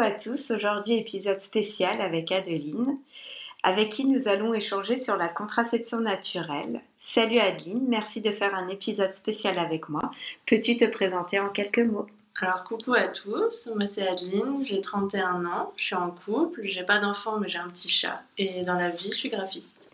[0.00, 2.98] À tous, aujourd'hui épisode spécial avec Adeline,
[3.62, 6.80] avec qui nous allons échanger sur la contraception naturelle.
[6.98, 10.10] Salut Adeline, merci de faire un épisode spécial avec moi.
[10.46, 12.06] Peux-tu te présenter en quelques mots?
[12.40, 16.84] Alors coucou à tous, moi c'est Adeline, j'ai 31 ans, je suis en couple, j'ai
[16.84, 19.90] pas d'enfant mais j'ai un petit chat et dans la vie je suis graphiste.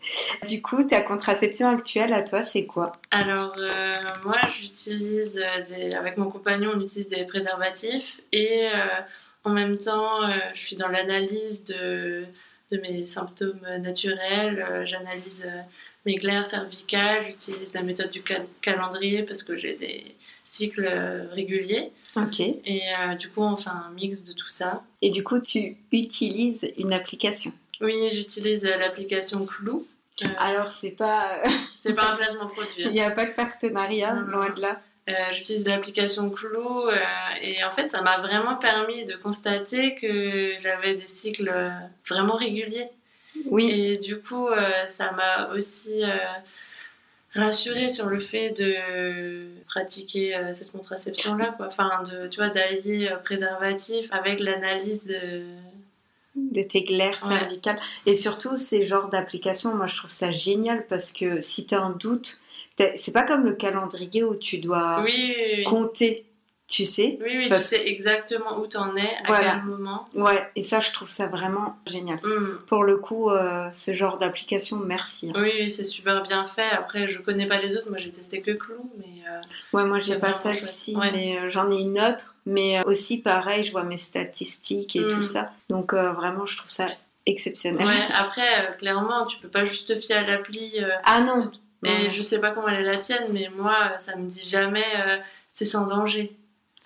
[0.47, 2.93] Du coup, ta contraception actuelle à toi c'est quoi?
[3.11, 5.93] Alors euh, moi j'utilise des...
[5.95, 9.01] avec mon compagnon on utilise des préservatifs et euh,
[9.43, 12.25] en même temps, euh, je suis dans l'analyse de,
[12.71, 14.65] de, mes symptômes naturels.
[14.69, 15.61] Euh, j'analyse euh,
[16.05, 17.25] mes glaires cervicales.
[17.27, 18.21] J'utilise la méthode du
[18.61, 20.03] calendrier parce que j'ai des
[20.43, 20.89] cycles
[21.31, 21.91] réguliers.
[22.15, 22.39] Ok.
[22.39, 22.81] Et
[23.19, 24.83] du coup, on fait un mix de tout ça.
[25.01, 29.85] Et du coup, tu utilises une application Oui, j'utilise l'application Clou.
[30.37, 31.43] Alors, c'est pas.
[31.77, 32.83] c'est pas un placement produit.
[32.85, 34.81] Il n'y a pas de partenariat, loin de là.
[35.09, 36.97] Euh, j'utilise l'application Clou euh,
[37.41, 41.51] et en fait ça m'a vraiment permis de constater que j'avais des cycles
[42.07, 42.89] vraiment réguliers.
[43.45, 43.69] Oui.
[43.71, 44.47] Et du coup
[44.89, 46.03] ça m'a aussi
[47.33, 51.67] rassurée sur le fait de pratiquer cette contraception là quoi.
[51.67, 55.43] Enfin de tu vois d'allier préservatif avec l'analyse de
[56.37, 57.79] de tes glaires cervicales.
[58.05, 61.81] Et surtout, ces genres d'applications, moi je trouve ça génial parce que si tu as
[61.81, 62.39] un doute,
[62.95, 65.03] c'est pas comme le calendrier où tu dois
[65.65, 66.27] compter,
[66.67, 67.17] tu sais.
[67.23, 70.05] Oui, oui, tu sais exactement où tu en es, à quel moment.
[70.13, 72.19] Ouais, et ça, je trouve ça vraiment génial.
[72.23, 72.65] Mm.
[72.67, 75.31] Pour le coup, euh, ce genre d'application, merci.
[75.33, 75.41] Hein.
[75.41, 76.69] Oui, c'est super bien fait.
[76.69, 77.89] Après, je connais pas les autres.
[77.89, 79.23] Moi, j'ai testé que Clou, mais.
[79.29, 79.39] Euh,
[79.77, 82.35] ouais, moi, j'ai pas celle-ci, mais euh, j'en ai une autre.
[82.45, 85.21] Mais aussi, pareil, je vois mes statistiques et tout mm.
[85.21, 85.51] ça.
[85.69, 86.87] Donc, vraiment, je trouve ça
[87.25, 87.87] exceptionnel.
[87.87, 90.73] Ouais, après, clairement, tu peux pas juste te fier à l'appli.
[91.05, 91.49] ah non!
[91.87, 94.85] Et je sais pas comment elle est la tienne, mais moi, ça me dit jamais
[94.97, 95.17] euh,
[95.53, 96.35] c'est sans danger.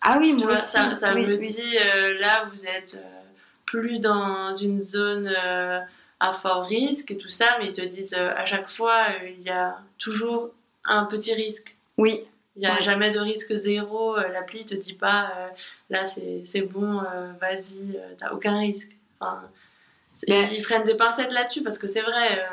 [0.01, 0.61] Ah oui, moi aussi.
[0.61, 3.21] Ça, ça me dit euh, là, vous êtes euh,
[3.65, 5.33] plus dans une zone
[6.19, 9.49] à fort risque et tout ça, mais ils te disent à chaque fois, il y
[9.49, 10.51] a toujours
[10.85, 11.75] un petit risque.
[11.97, 12.25] Oui.
[12.57, 14.17] Il n'y a jamais de risque zéro.
[14.17, 15.31] L'appli te dit pas
[15.89, 17.01] là, c'est bon,
[17.39, 18.91] vas-y, t'as aucun risque.
[19.19, 19.41] Enfin,
[20.27, 22.45] Ils prennent des pincettes là-dessus parce que c'est vrai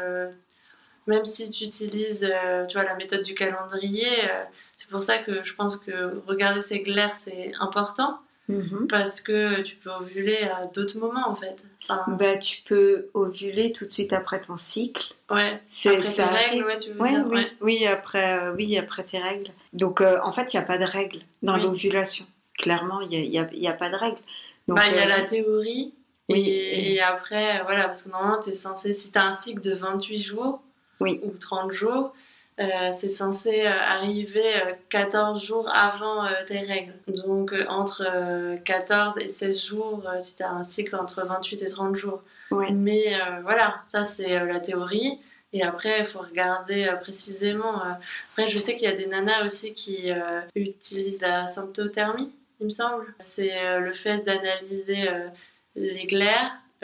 [1.09, 4.45] même si tu utilises euh, tu vois, la méthode du calendrier, euh,
[4.77, 8.19] c'est pour ça que je pense que regarder ses glaires, c'est important.
[8.49, 8.87] Mhm.
[8.89, 11.57] Parce que tu peux ovuler à d'autres moments en fait.
[12.07, 15.13] bah, tu peux ovuler tout de suite après ton cycle.
[15.31, 19.19] Ouais, c'est tes règles, ouais, tu veux dire, oui, oui, après, euh, oui, après tes
[19.19, 19.51] règles.
[19.75, 22.25] Donc en fait, il n'y a pas de règles dans l'ovulation.
[22.57, 24.17] Clairement, il n'y a, y a, pas de règles.
[24.67, 25.93] bah, il y a la théorie.
[26.31, 26.41] Oui.
[26.41, 29.63] Et, et, après, voilà, parce que normalement, tu es censé, si tu as un cycle
[29.63, 30.63] de 28 jours,
[31.01, 31.21] oui.
[31.23, 32.15] ou 30 jours.
[32.61, 34.53] Euh, c'est censé euh, arriver
[34.89, 36.95] 14 euh, jours avant tes règles.
[37.07, 38.05] Donc entre
[38.65, 42.23] 14 et 16 jours si tu as un cycle entre 28 et 30 jours.
[42.51, 43.13] Mais
[43.43, 45.21] voilà, ça c'est la théorie.
[45.55, 47.81] Et après, il faut regarder précisément.
[48.33, 50.11] Après, je sais qu'il y a des nanas aussi qui
[50.55, 53.07] utilisent la symptothermie, il me semble.
[53.19, 55.09] C'est le fait d'analyser
[55.77, 56.07] les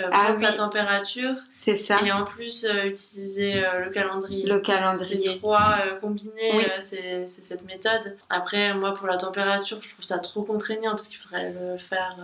[0.00, 2.00] euh, Ah prendre sa température C'est ça.
[2.04, 4.44] et en plus euh, utiliser euh, le calendrier.
[4.46, 5.38] Le Les calendrier.
[5.38, 6.64] trois euh, combinés, Oui.
[6.82, 8.16] c'est c'est cette méthode.
[8.28, 12.16] Après, moi, pour la température, je trouve ça trop contraignant parce qu'il faudrait le faire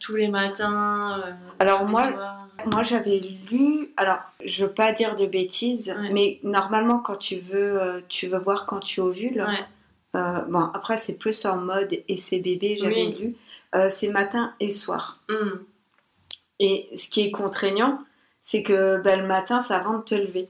[0.00, 1.22] tous les matins.
[1.60, 2.48] Alors tous les moi, soirs.
[2.66, 3.20] Moi, j'avais
[3.50, 3.92] lu.
[3.96, 6.10] Alors, je veux pas dire de bêtises, Ouais.
[6.12, 9.40] mais normalement, quand tu veux, tu veux voir quand tu ovules.
[9.42, 10.20] Ouais.
[10.48, 13.16] bon, après, c'est plus en mode essai bébé, j'avais Oui.
[13.20, 13.36] lu.
[13.90, 15.20] c'est matin et soir.
[15.30, 15.64] Hum,
[16.58, 17.98] Et ce qui est contraignant,
[18.40, 20.48] c'est que ben, le matin, c'est avant de te lever.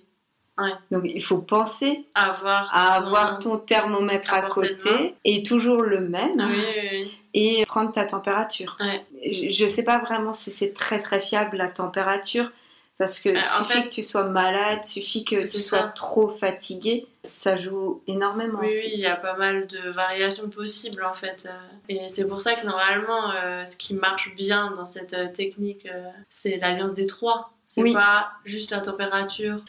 [0.58, 0.72] Ouais.
[0.90, 6.36] Donc, il faut penser Avoir, à avoir ton thermomètre à côté et toujours le même
[6.36, 7.12] Oui, oui, oui.
[7.32, 8.76] et prendre ta température.
[8.78, 9.04] Ouais.
[9.24, 12.50] Je ne sais pas vraiment si c'est très très fiable la température
[12.98, 15.92] parce que Euh, en suffit fait- que tu sois malade, suffit que tu sois ça.
[15.94, 18.86] trop fatigué, ça joue énormément Oui, aussi.
[18.86, 21.46] oui, il y a pas mal de variations possibles en fait.
[21.46, 21.50] euh,
[21.88, 26.04] Et c'est pour ça que normalement, euh, ce qui marche bien dans cette technique, euh,
[26.30, 27.50] c'est l'alliance des trois.
[27.74, 27.94] C'est Oui.
[27.94, 29.60] pas juste la température.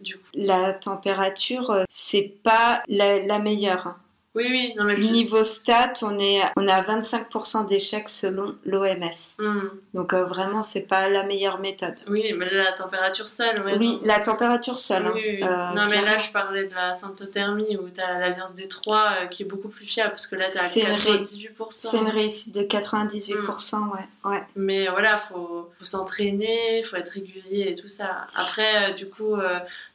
[0.00, 0.24] Du coup.
[0.34, 3.96] La température, c'est pas la, la meilleure.
[4.36, 5.08] Oui, oui, non mais je...
[5.08, 9.34] Niveau stat, on est, on à 25% d'échecs selon l'OMS.
[9.40, 11.96] Hum, Donc euh, vraiment, c'est pas la meilleure méthode.
[12.08, 13.76] Oui, mais la température seule, ouais.
[13.76, 15.06] oui, la température seule.
[15.06, 15.12] hein.
[15.14, 15.42] Oui, oui.
[15.42, 19.10] Euh, non, mais là, je parlais de la symptothermie où tu as l'alliance des trois
[19.22, 21.66] euh, qui est beaucoup plus fiable parce que là, tu ré- 98%.
[21.70, 23.98] c'est une réussite de 98%, ouais.
[24.30, 24.42] ouais.
[24.54, 28.28] Mais voilà, faut, faut s'entraîner, faut être régulier et tout ça.
[28.36, 29.34] Après, euh, du coup,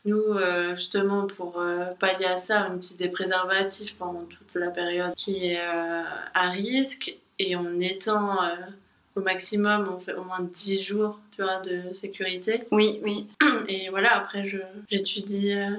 [0.05, 4.69] nous, euh, justement, pour euh, pallier à ça, on utilise des préservatifs pendant toute la
[4.69, 6.03] période qui est euh,
[6.33, 8.37] à risque et on étend
[9.15, 12.63] au maximum, on fait au moins 10 jours tu vois, de sécurité.
[12.71, 13.27] Oui, oui.
[13.67, 14.57] Et voilà, après, je-
[14.89, 15.69] j'étudie, euh,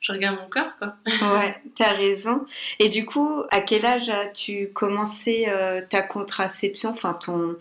[0.00, 0.94] je regarde mon corps, quoi.
[1.38, 2.44] Ouais, t'as raison.
[2.78, 7.56] Et du coup, à quel âge as-tu commencé euh, ta contraception Enfin, ton...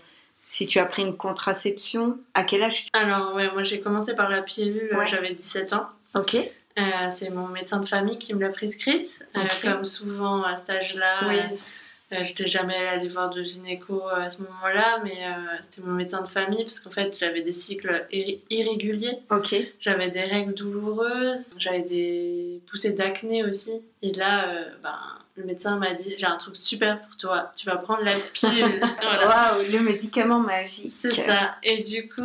[0.46, 2.90] si tu as pris une contraception, à quel âge tu...
[2.94, 5.08] Alors, ouais, moi, j'ai commencé par la pilule, Ouais.
[5.08, 5.88] j'avais 17 ans.
[6.16, 6.36] Ok.
[6.36, 6.82] Euh,
[7.12, 9.10] c'est mon médecin de famille qui me l'a prescrite.
[9.36, 11.36] Euh, comme souvent à cet âge-là, Oui.
[11.38, 15.18] euh, euh, j'étais jamais allée voir de gynéco à ce moment-là, mais
[15.62, 19.56] c'était mon médecin de famille parce qu'en fait j'avais des cycles irré- irréguliers, Ok.
[19.82, 23.72] j'avais des règles douloureuses, j'avais des poussées d'acné aussi.
[24.02, 24.46] Et là,
[24.84, 24.96] ben,
[25.38, 28.82] le médecin m'a dit j'ai un truc super pour toi, tu vas prendre la pilule.
[29.02, 29.56] Voilà.
[29.58, 30.92] Waouh, le médicament magique.
[30.98, 31.56] C'est ça.
[31.64, 32.22] Et du coup,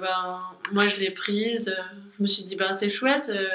[0.00, 0.40] ben,
[0.72, 1.74] moi je l'ai prise.
[2.16, 3.46] Je me suis dit, ben, c'est chouette, euh,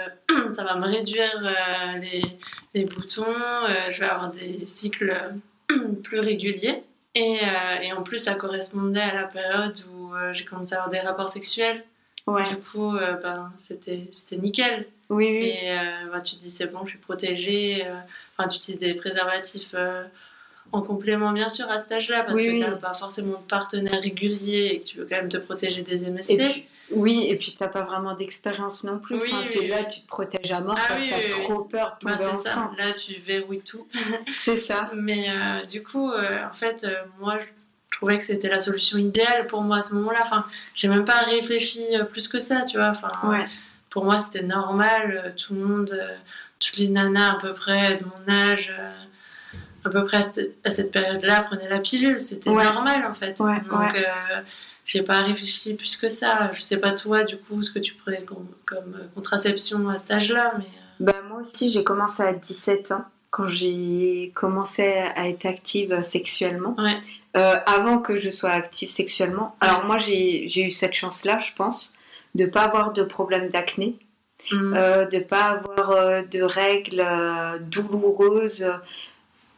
[0.54, 2.22] ça va me réduire euh, les,
[2.76, 5.16] les boutons, euh, je vais avoir des cycles
[6.04, 6.84] plus réguliers.
[7.16, 7.40] Et,
[7.82, 11.28] et en plus, ça correspondait à la période où j'ai commencé à avoir des rapports
[11.28, 11.84] sexuels.
[12.26, 12.48] Ouais.
[12.48, 14.88] Du coup, ben, c'était c'était nickel.
[15.10, 15.50] Oui, oui.
[15.50, 15.76] Et
[16.10, 17.86] ben, tu te dis, c'est bon, je suis protégée.
[18.38, 19.76] Enfin, tu utilises des préservatifs
[20.72, 22.60] en complément, bien sûr, à cet âge-là, parce Oui, que oui.
[22.64, 25.82] tu n'as pas forcément de partenaire régulier et que tu veux quand même te protéger
[25.82, 26.30] des MST.
[26.32, 29.16] Et puis, oui, et puis t'as pas vraiment d'expérience non plus.
[29.16, 29.88] Oui, enfin, tu oui, là, oui.
[29.94, 32.42] tu te protèges à mort Ah parce oui, que t'as trop peur de Bah, tomber
[32.42, 32.72] ça.
[32.78, 33.88] Là, tu verrouilles tout.
[34.46, 34.90] C'est ça.
[34.94, 38.98] Mais euh, du coup, euh, en fait, euh, moi, je trouvais que c'était la solution
[38.98, 40.20] idéale pour moi à ce moment-là.
[40.24, 40.46] Enfin,
[40.76, 42.90] j'ai même pas réfléchi plus que ça, tu vois.
[42.90, 43.46] Enfin, Ouais.
[43.90, 45.34] pour moi, c'était normal.
[45.38, 46.02] Tout le monde,
[46.60, 48.74] toutes les nanas à peu près de mon âge,
[49.84, 50.18] à peu près
[50.64, 52.22] à cette, période-là, prenaient la pilule.
[52.22, 52.64] C'était Ouais.
[52.64, 53.40] normal, en fait.
[53.40, 54.06] Ouais, Donc, ouais.
[54.08, 54.42] euh,
[54.86, 56.52] j'ai pas réfléchi plus que ça.
[56.54, 60.12] Je sais pas toi, du coup, ce que tu prenais comme, comme, contraception à cet
[60.12, 60.66] âge-là, mais.
[60.66, 66.04] euh, Bah, moi aussi, j'ai commencé à 17 ans, quand j'ai commencé à être active
[66.08, 66.76] sexuellement.
[66.78, 66.98] Ouais.
[67.38, 69.56] Euh, avant que je sois active sexuellement.
[69.62, 71.94] Alors moi, j'ai eu cette chance-là, je pense,
[72.36, 73.98] de pas avoir de problème d'acné,
[74.52, 77.06] hum, euh, de pas avoir euh, de règles
[77.62, 78.68] douloureuses.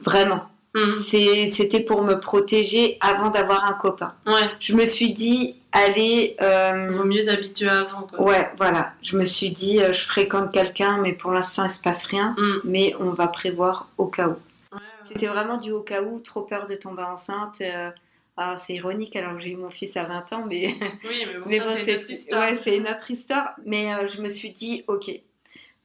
[0.01, 0.48] Vraiment.
[0.94, 4.13] C'est- C'était pour me protéger avant d'avoir un copain.
[4.25, 6.36] Ouais, Je me suis dit, allez...
[6.42, 8.22] euh, vaut mieux t'habituer avant, quoi.
[8.22, 8.94] Ouais, voilà.
[9.03, 12.36] Je me suis dit, euh, je fréquente quelqu'un, mais pour l'instant, il se passe rien.
[12.38, 12.62] Hum.
[12.63, 14.32] Mais on va prévoir au cas où.
[14.32, 14.38] Ouais,
[14.74, 14.80] ouais.
[15.03, 17.56] C'était vraiment du au cas où, trop peur de tomber enceinte.
[17.62, 17.89] euh,
[18.36, 20.75] ah, c'est ironique, alors que j'ai eu mon fils à 20 ans, mais,
[21.08, 22.42] Oui, mais bon, mais ça, bon, c'est une autre histoire.
[22.42, 23.50] ouais, c'est une autre histoire.
[23.63, 25.08] Mais euh, je me suis dit, ok,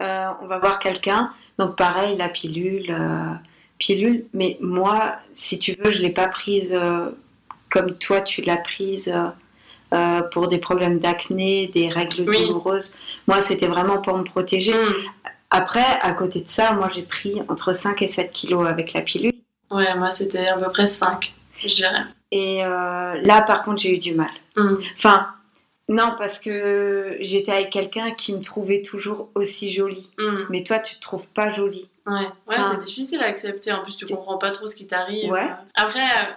[0.01, 1.31] euh, on va voir quelqu'un.
[1.59, 3.35] Donc pareil, la pilule, euh,
[3.79, 4.27] pilule.
[4.33, 7.11] Mais moi, si tu veux, je l'ai pas prise euh,
[7.71, 9.09] comme toi, tu l'as prise.
[9.09, 9.29] euh,
[9.95, 12.47] euh, pour des problèmes d'acné, des règles Oui.
[12.47, 12.95] douloureuses.
[13.27, 14.75] Moi, c'était vraiment pour me protéger.
[14.75, 14.95] Hum.
[15.49, 19.01] Après, à côté de ça, moi, j'ai pris entre 5 et 7 kilos avec la
[19.01, 19.33] pilule.
[19.71, 21.33] Ouais, moi, c'était à peu près 5,
[21.67, 22.03] je dirais.
[22.31, 24.29] Et euh, là, par contre, j'ai eu du mal.
[24.57, 24.79] Hum.
[24.99, 25.29] Enfin,
[25.89, 30.07] non, parce que j'étais avec quelqu'un qui me trouvait toujours aussi jolie.
[30.19, 30.45] Hum.
[30.51, 31.89] Mais toi, tu te trouves pas jolie.
[32.09, 33.73] Ouais, ouais Enfin, c'est difficile à accepter.
[33.73, 35.31] En plus, tu comprends pas trop ce qui t'arrive.
[35.31, 35.51] Ouais.
[35.75, 36.31] Après, euh,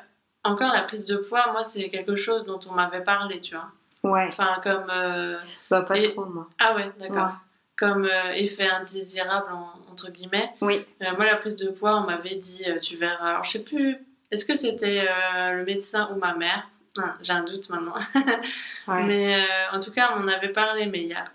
[0.44, 3.68] encore la prise de poids, moi, c'est quelque chose dont on m'avait parlé, tu vois.
[4.04, 4.28] Ouais.
[4.30, 4.88] Enfin, comme.
[4.90, 5.38] euh,
[5.70, 6.48] Bah, pas Et- trop, moi.
[6.60, 7.26] Ah ouais, d'accord.
[7.28, 7.32] Ouais.
[7.78, 10.50] Comme euh, effet indésirable, en- entre guillemets.
[10.62, 10.86] Oui.
[11.02, 13.30] Euh, moi, la prise de poids, on m'avait dit, tu verras.
[13.30, 13.98] Alors, je sais plus,
[14.32, 15.08] est-ce que c'était
[15.54, 16.68] le médecin ou ma mère?
[16.98, 17.96] Ah, J'ai un doute maintenant.
[18.88, 19.04] Ouais.
[19.04, 19.36] Mais
[19.72, 21.26] en tout cas, on en avait parlé, mais il y a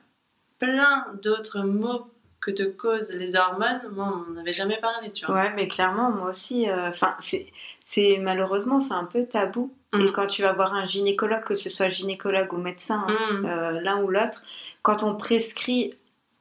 [0.59, 2.11] plein d'autres mots
[2.47, 3.81] que te causent les hormones.
[3.93, 5.35] Moi, on n'en avait jamais parlé, tu vois.
[5.35, 7.47] Ouais, mais clairement, moi aussi, euh, enfin, c'est,
[7.85, 9.75] c'est malheureusement, c'est un peu tabou.
[9.93, 10.01] Mm.
[10.07, 13.45] Et quand tu vas voir un gynécologue, que ce soit gynécologue ou médecin, hein, Mm.
[13.47, 14.43] euh, l'un ou l'autre,
[14.83, 15.95] quand on prescrit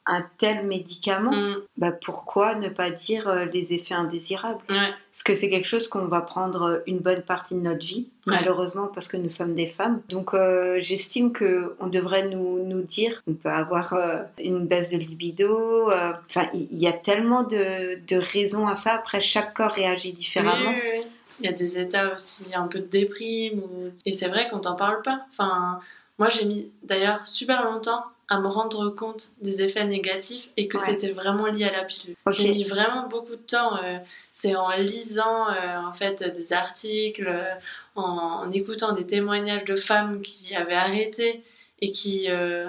[0.08, 1.56] un tel médicament, Mm.
[1.78, 4.60] bah pourquoi ne pas dire euh, les effets indésirables?
[4.70, 4.90] Ouais.
[5.12, 8.10] Parce que c'est quelque chose qu'on va prendre euh, une bonne partie de notre vie,
[8.28, 8.34] Ouais.
[8.36, 10.02] malheureusement parce que nous sommes des femmes.
[10.10, 14.92] Donc euh, j'estime que on devrait nous, nous dire qu'on peut avoir euh, une baisse
[14.92, 15.90] de libido.
[15.92, 18.94] Enfin, il y, a tellement de, de raisons à ça.
[18.94, 20.70] Après, chaque corps réagit différemment.
[20.72, 21.08] Oui, oui, oui.
[21.42, 23.60] Il y a des états aussi un peu de déprime.
[23.60, 25.22] ou- Et c'est vrai qu'on t'en parle pas.
[25.34, 25.80] Enfin,
[26.18, 30.78] moi, j'ai mis d'ailleurs super longtemps à me rendre compte des effets négatifs et que
[30.78, 30.86] Ouais.
[30.86, 32.16] c'était vraiment lié à la pilule.
[32.32, 33.78] J'ai mis vraiment beaucoup de temps.
[33.84, 33.98] euh,
[34.34, 37.54] c'est en lisant euh, en fait des articles, euh,
[37.96, 38.02] en,
[38.44, 41.44] en écoutant des témoignages de femmes qui avaient arrêté
[41.82, 42.68] et qui euh,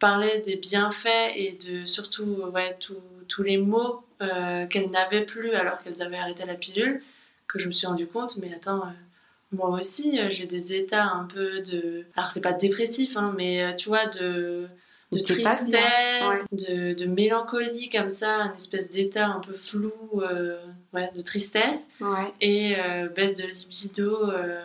[0.00, 2.96] parlaient des bienfaits et de surtout ouais, tous-
[3.28, 4.02] tous les mots
[4.68, 7.02] qu'elles n'avaient plus alors qu'elles avaient arrêté la pilule
[7.48, 8.36] que je me suis rendu compte.
[8.36, 8.82] Mais attends.
[9.52, 12.04] moi aussi, j'ai des états un peu de.
[12.16, 14.68] Alors, c'est pas dépressif, hein, mais tu vois, de,
[15.12, 15.66] de tristesse,
[16.52, 20.58] de, de mélancolie comme ça, un espèce d'état un peu flou, euh,
[20.92, 22.32] ouais, de tristesse Ouais.
[22.40, 24.30] et euh, baisse de libido.
[24.30, 24.60] euh,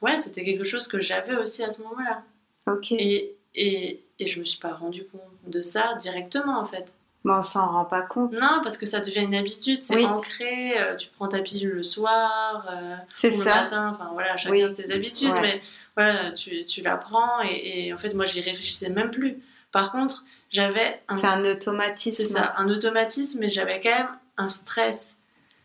[0.00, 2.22] ouais, c'était quelque chose que j'avais aussi à ce moment-là.
[2.66, 2.92] Ok.
[2.92, 6.86] Et, et, et je me suis pas rendu compte de ça directement en fait.
[7.24, 8.32] Mais on s'en rend pas compte.
[8.32, 10.04] Non, parce que ça devient une habitude, c'est Oui.
[10.06, 12.70] ancré, tu prends ta pilule le soir,
[13.14, 13.62] C'est ou le ça.
[13.62, 14.74] matin, enfin voilà, chacun Oui.
[14.74, 15.40] ses habitudes, Ouais.
[15.40, 15.62] mais
[15.96, 19.38] voilà, tu, tu la prends et, et en fait, moi, j'y réfléchissais même plus.
[19.74, 22.32] Par contre, j'avais un, C'est un c'est automatisme.
[22.32, 25.16] ça, un automatisme, mais j'avais quand même un stress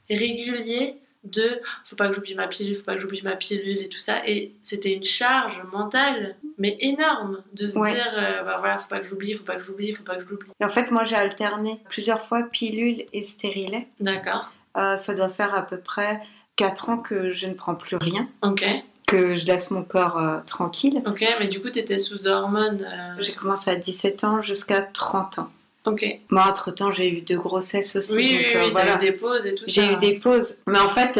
[0.09, 3.89] régulier de faut pas que j'oublie ma pilule, faut pas que j'oublie ma pilule et
[3.89, 4.25] tout ça.
[4.27, 7.93] Et c'était une charge mentale, mais énorme, de se Ouais.
[7.93, 10.27] dire euh, bah voilà, faut pas que j'oublie, faut pas que j'oublie, faut pas que
[10.27, 10.49] j'oublie.
[10.59, 13.87] Et en fait, moi, j'ai alterné plusieurs fois pilule et stérilet.
[13.99, 16.21] D'accord, Euh, ça doit faire à peu près
[16.55, 18.65] 4 ans que je ne prends plus rien, ok,
[19.09, 21.01] que je laisse mon corps euh, tranquille.
[21.05, 22.85] ok, mais du coup, t'étais sous hormones.
[22.85, 25.49] euh, J'ai commencé à 17 ans jusqu'à 30 ans.
[25.85, 26.05] Ok.
[26.29, 28.15] Moi, entre-temps, j'ai eu deux grossesses aussi.
[28.15, 28.95] Oui, donc, oui, euh, oui, voilà.
[28.95, 29.71] eu des pauses et tout ça.
[29.71, 30.59] J'ai eu des pauses.
[30.67, 31.19] Mais en fait,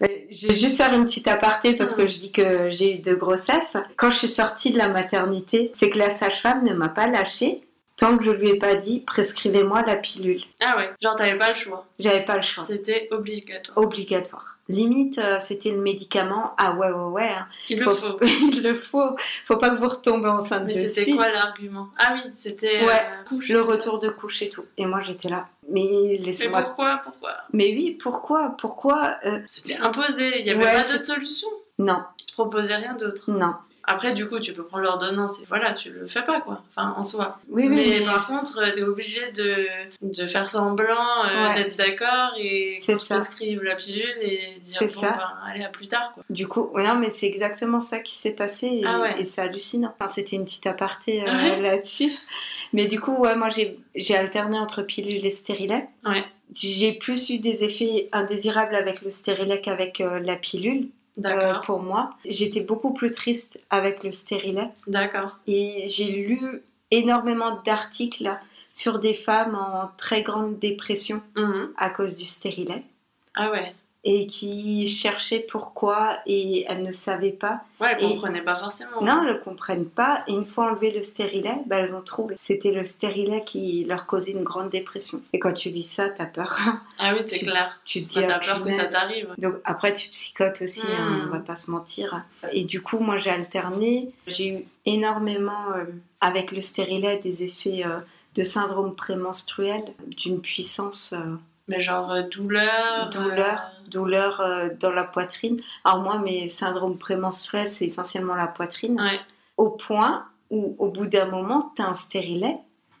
[0.00, 2.08] je vais juste faire une petite aparté parce que Mm.
[2.08, 3.76] je dis que j'ai eu deux grossesses.
[3.96, 7.62] Quand je suis sortie de la maternité, c'est que la sage-femme ne m'a pas lâchée
[7.96, 10.42] tant que je lui ai pas dit prescrivez-moi la pilule.
[10.64, 11.84] Ah ouais, genre t'avais pas le choix.
[11.98, 12.64] J'avais pas le choix.
[12.64, 13.76] C'était obligatoire.
[13.76, 14.47] Obligatoire.
[14.68, 16.54] Limite, euh, c'était le médicament.
[16.58, 17.28] Ah ouais, ouais, ouais.
[17.30, 17.46] hein.
[17.70, 18.18] Il le faut.
[18.52, 19.16] Il le faut.
[19.46, 21.88] Faut pas que vous retombez enceinte Mais c'était quoi l'argument?
[21.98, 23.64] Ah oui, c'était Ouais, euh, couche, Le ça.
[23.64, 24.64] retour de couche et tout.
[24.76, 25.48] Et moi, j'étais là.
[25.70, 26.62] Mais laissez-moi.
[26.62, 27.30] pourquoi Pourquoi?
[27.52, 31.48] Mais oui, pourquoi Pourquoi euh, C'était imposé, il y avait Ouais, pas d'autre solution.
[31.78, 33.30] Non, Ils te proposaient rien d'autre.
[33.30, 33.54] non.
[33.90, 36.62] Après, du coup, tu peux prendre l'ordonnance et voilà, tu le fais pas quoi.
[36.76, 37.38] Enfin, en soi.
[37.48, 39.66] Oui, oui, mais mais par contre, euh, t'es obligé de,
[40.02, 41.54] de faire semblant, euh, Ouais.
[41.54, 45.10] d'être d'accord et qu'on prescrive la pilule et dire bon, ça.
[45.12, 46.22] ben, allez, à plus tard quoi.
[46.28, 49.20] Du coup, non, mais c'est exactement ça qui s'est passé et, Ah ouais.
[49.20, 49.94] et c'est hallucinant.
[49.98, 51.60] Enfin, C'était une petite aparté euh, Ouais.
[51.62, 52.12] là-dessus.
[52.74, 55.88] Mais du coup, ouais, moi j'ai j'ai alterné entre pilule et stérilet.
[56.04, 56.24] Ouais.
[56.54, 60.88] J'ai plus eu des effets indésirables avec le stérilet qu'avec euh, la pilule.
[61.18, 65.36] Euh, D'accord, pour moi, j'étais beaucoup plus triste avec le stérilet d'accord.
[65.46, 68.30] et j'ai lu énormément d'articles
[68.72, 71.72] sur des femmes en très grande dépression Mhm.
[71.76, 72.82] à cause du stérilet
[73.34, 73.74] Ah ouais.
[74.04, 77.62] Et qui cherchaient pourquoi et elles ne savaient pas.
[77.80, 79.02] Ouais, elles Et- comprenaient pas forcément.
[79.02, 80.22] Non, elles ne comprennent pas.
[80.28, 82.36] Et une fois enlevé le stérilet, bah, elles ont trouvé.
[82.40, 85.20] C'était le stérilet qui leur causait une grande dépression.
[85.32, 86.56] Et quand tu lis ça, t'as peur.
[86.98, 87.80] Ah oui, c'est clair.
[87.84, 89.34] tu te dis, T'as ah, peur que ça t'arrive.
[89.36, 91.28] Donc après, tu psychotes aussi, hein, Mm.
[91.28, 92.24] on va pas se mentir.
[92.52, 94.08] Et du coup, moi, j'ai alterné.
[94.28, 95.84] J'ai eu énormément, euh,
[96.20, 97.98] avec le stérilet, des effets euh,
[98.36, 101.12] de syndrome prémenstruel, d'une puissance...
[101.14, 101.34] euh,
[101.68, 103.10] Mais genre euh, douleur.
[103.10, 105.60] douleur, euh, douleur euh, dans la poitrine.
[105.84, 109.00] Alors moi, mes syndromes prémenstruels, c'est essentiellement la poitrine.
[109.00, 109.20] Ouais.
[109.56, 112.56] Au point où, au bout d'un moment, tu as un stérilet,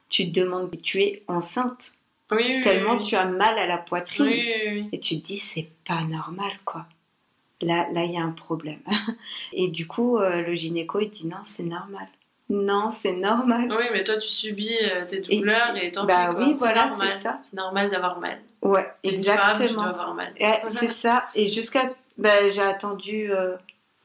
[0.08, 1.92] tu te demandes si tu es enceinte.
[2.30, 4.26] Oui, oui, Tellement oui, tu as mal à la poitrine.
[4.26, 4.88] Oui, oui, oui.
[4.92, 6.86] Et tu te dis, c'est pas normal, quoi.
[7.60, 8.80] Là, là, il y a un problème.
[9.52, 12.06] Et du coup, euh, le gynéco, il dit, non, c'est normal.
[12.50, 13.68] Non, c'est normal.
[13.70, 16.44] Oui, mais toi, tu subis euh, tes douleurs et, tant bah pis, quoi.
[16.46, 17.40] oui, voilà, c'est ça.
[17.42, 18.38] C'est normal d'avoir mal.
[18.62, 20.14] Ouais, femme, exactement.
[20.16, 21.24] Ouais, c'est ça.
[21.34, 21.92] Et jusqu'à.
[22.16, 23.30] ben, j'ai attendu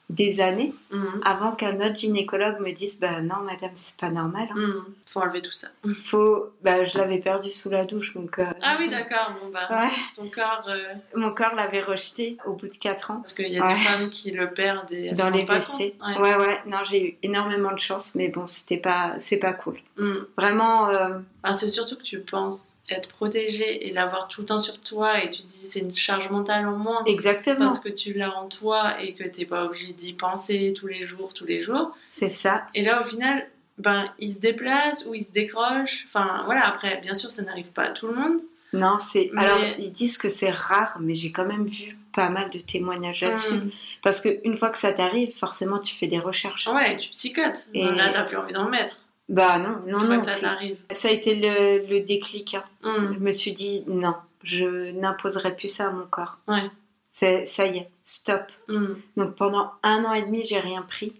[0.10, 1.22] des années Mhm.
[1.25, 4.48] avant qu'un autre gynécologue me dise bah non madame c'est pas normal.
[4.51, 4.55] hein.
[4.55, 4.83] Mhm.
[5.07, 5.69] Faut enlever tout ça.
[6.05, 9.33] Faut bah je l'avais perdu sous la douche donc euh, Ah oui, d'accord.
[9.41, 10.65] Bon, bah, ouais, ton corps.
[10.67, 13.15] euh, mon corps l'avait rejeté au bout de 4 ans.
[13.15, 13.74] Parce qu'il y a Ouais.
[13.74, 15.95] des femmes qui le perdent et elles dans les WC.
[16.19, 16.36] Ouais.
[16.36, 19.79] ouais, non, j'ai eu énormément de chance, mais bon, c'était pas, c'est pas cool.
[19.98, 20.27] Mhm.
[20.38, 24.59] Vraiment, euh, Enfin, c'est surtout que tu penses être protégée et l'avoir tout le temps
[24.59, 27.89] sur toi et tu te dis c'est une charge mentale en moins exactement, parce que
[27.89, 31.45] tu l'as en toi et que t'es pas obligé d'y penser tous les jours, tous
[31.45, 31.95] les jours.
[32.09, 32.65] c'est ça.
[32.75, 33.47] Et là, au final,
[33.77, 36.05] ben, il se déplace ou il se décroche.
[36.07, 38.39] Enfin, voilà, après, bien sûr, ça n'arrive pas à tout le monde.
[38.73, 39.29] Non, c'est.
[39.33, 42.59] Mais- Alors, ils disent que c'est rare, mais j'ai quand même vu pas mal de
[42.59, 43.53] témoignages là-dessus.
[43.55, 43.71] Mm.
[44.03, 46.67] Parce que une fois que ça t'arrive, forcément, tu fais des recherches.
[46.67, 47.65] Ouais, tu psychotes.
[47.73, 48.99] Et- Là, t'as plus envie d'en mettre.
[49.29, 50.19] Bah non, non, non.
[50.19, 50.77] que ça t'arrive.
[50.91, 52.55] Ça a été le, le déclic.
[52.55, 52.63] hein.
[52.83, 53.13] Mm.
[53.15, 56.37] Je me suis dit non, je n'imposerai plus ça à mon corps.
[56.47, 56.69] Ouais.
[57.13, 58.43] C'est ça y est, stop.
[58.67, 58.93] Mm.
[59.17, 61.13] Donc pendant un an et demi, j'ai rien pris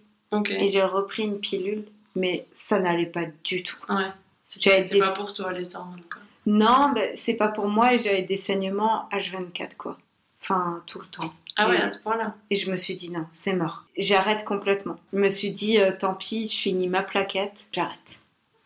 [0.50, 1.84] et j'ai repris une pilule,
[2.16, 3.76] mais ça n'allait pas du tout.
[3.88, 4.10] Ouais.
[4.46, 6.20] C'est J'avais c'est des- pas pour toi, les hormones, quoi.
[6.46, 9.96] Non, ben, c'est pas pour moi et j'avais des saignements H24 quoi.
[10.42, 11.32] Enfin, tout le temps.
[11.56, 12.34] Ah ouais, à ce point-là.
[12.50, 13.84] Et je me suis dit non, c'est mort.
[13.96, 14.96] J'arrête complètement.
[15.12, 18.20] Je me suis dit euh, tant pis, je finis ma plaquette, j'arrête.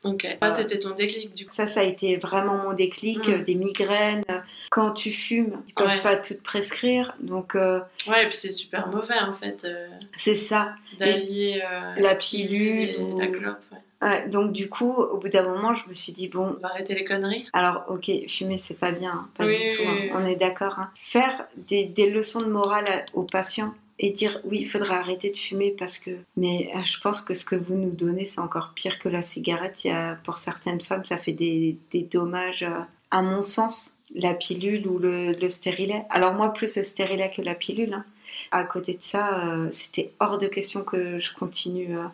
[0.04, 0.26] Ok.
[0.40, 1.52] Ça, c'était ton déclic, du coup.
[1.52, 3.32] Ça, ça a été vraiment mon déclic, Mm.
[3.32, 4.22] euh, des migraines.
[4.70, 6.02] Quand tu fumes, ils peuvent Ouais.
[6.02, 9.88] pas tout te prescrire, donc euh, Ouais, et puis c'est super mauvais, en fait, euh,
[10.14, 10.74] c'est ça.
[10.98, 13.58] d'allier euh, La pilule et ou- la clope.
[13.72, 13.78] ouais.
[14.00, 16.68] Ouais, donc du coup, au bout d'un moment, je me suis dit bon, On va
[16.68, 17.48] arrêter les conneries.
[17.52, 20.10] Alors, ok, fumer, c'est pas bien, hein, pas Oui, du tout, hein, oui.
[20.14, 20.78] on est d'accord.
[20.78, 20.90] hein.
[20.94, 25.36] Faire des, des leçons de morale aux patients et dire oui, il faudrait arrêter de
[25.36, 26.12] fumer parce que.
[26.36, 29.22] Mais euh, je pense que ce que vous nous donnez, c'est encore pire que la
[29.22, 29.84] cigarette.
[29.84, 32.78] Il y a, pour certaines femmes, ça fait des, des dommages, euh,
[33.10, 36.04] à mon sens, la pilule ou le, le stérilet.
[36.10, 38.00] Alors, moi, plus le stérilet que la pilule.
[38.52, 42.04] À côté de ça, euh, c'était hors de question que je continue euh,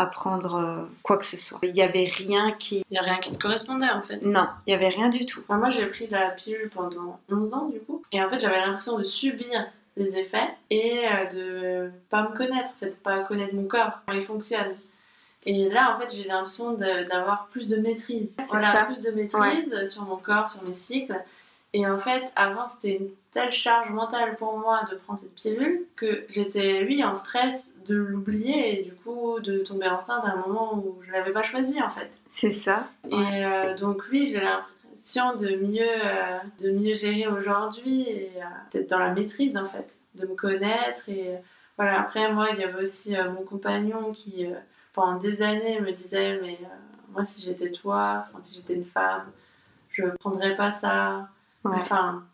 [0.00, 1.58] à prendre euh, quoi que ce soit.
[1.62, 2.82] Il n'y avait rien qui.
[2.90, 4.22] Il n'y a rien qui te correspondait, en fait.
[4.22, 5.42] Non, il n'y avait rien du tout.
[5.46, 8.02] Enfin, moi, j'ai pris la pilule pendant 11 ans, du coup.
[8.10, 11.24] Et en fait, j'avais l'impression de subir les effets et euh,
[11.86, 14.74] de pas me connaître, en fait, pas connaître mon corps, comment il fonctionne.
[15.44, 18.34] Et là, en fait, j'ai l'impression d'avoir plus de maîtrise.
[18.50, 18.84] Voilà, ça.
[18.84, 21.18] plus de maîtrise sur mon corps, sur mes cycles.
[21.72, 25.86] Et en fait, avant, c'était une telle charge mentale pour moi de prendre cette pilule
[25.96, 30.36] que j'étais, oui, en stress de l'oublier et du coup de tomber enceinte à un
[30.46, 32.10] moment où je l'avais pas choisi, en fait.
[32.28, 32.88] C'est ça.
[33.08, 38.46] Et euh, donc oui, j'ai l'impression de mieux, euh, de mieux gérer aujourd'hui et euh,
[38.72, 41.08] d'être dans la maîtrise en fait, de me connaître.
[41.08, 41.38] Et euh,
[41.76, 44.46] voilà, après moi, il y avait aussi mon compagnon qui,
[44.92, 46.58] pendant des années, me disait, mais
[47.12, 49.30] moi, si j'étais toi, si j'étais une femme,
[49.90, 51.28] je prendrais pas ça.
[51.64, 51.72] Ouais.
[51.76, 52.24] Enfin,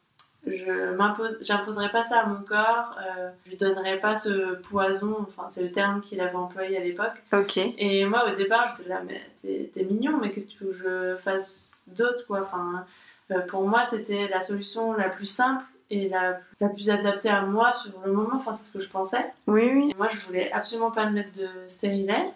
[0.46, 5.16] je m'impose, j'imposerais pas ça à mon corps, euh, je lui donnerais pas ce poison,
[5.20, 7.22] enfin, c'est le terme qu'il avait employé à l'époque.
[7.32, 7.56] Ok.
[7.56, 10.70] Et moi, au départ, j'étais là, mais t'es t'es mignon, mais qu'est-ce que tu veux
[10.70, 12.42] que je fasse d'autre, quoi?
[12.42, 12.84] Enfin,
[13.32, 17.42] euh, Pour moi, c'était la solution la plus simple et la, la plus adaptée à
[17.42, 19.24] moi sur le moment, enfin, c'est ce que je pensais.
[19.46, 19.90] Oui, oui.
[19.92, 22.30] Et moi, je voulais absolument pas me mettre de stérilet.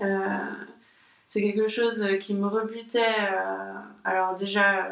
[0.00, 0.16] Euh,
[1.26, 3.00] c'est quelque chose qui me rebutait.
[3.20, 3.72] euh,
[4.04, 4.88] alors déjà,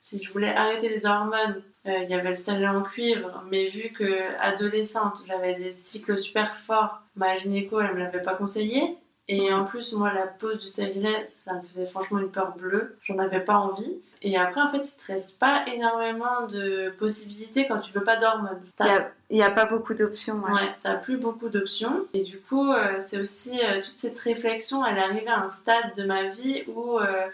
[0.00, 3.90] si je voulais arrêter les hormones, il y avait le stérilet en cuivre, mais vu
[3.90, 8.96] que adolescente, j'avais des cycles super forts, ma gynéco, elle me l'avait pas conseillé.
[9.28, 12.96] Et en plus, moi, la pose du stérilet, ça me faisait franchement une peur bleue.
[13.02, 14.00] J'en avais pas envie.
[14.20, 18.16] Et après, en fait, il te reste pas énormément de possibilités quand tu veux pas
[18.16, 18.60] d'hormones.
[18.80, 20.42] Il n'y a, il y a pas beaucoup d'options.
[20.42, 20.52] ouais.
[20.52, 22.04] Ouais, t'as plus beaucoup d'options.
[22.14, 25.48] Et du coup, euh, c'est aussi euh, toute cette réflexion, elle est arrivée à un
[25.48, 27.26] stade de ma vie où, euh,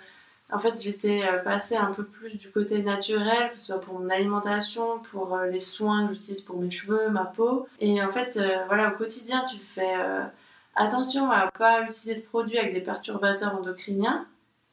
[0.50, 3.98] en fait, j'étais euh, passée un peu plus du côté naturel, que ce soit pour
[3.98, 7.66] mon alimentation, pour euh, les soins que j'utilise pour mes cheveux, ma peau.
[7.80, 10.22] Et en fait, euh, voilà, au quotidien, tu fais euh,
[10.74, 14.26] attention à pas utiliser de produits avec des perturbateurs endocriniens.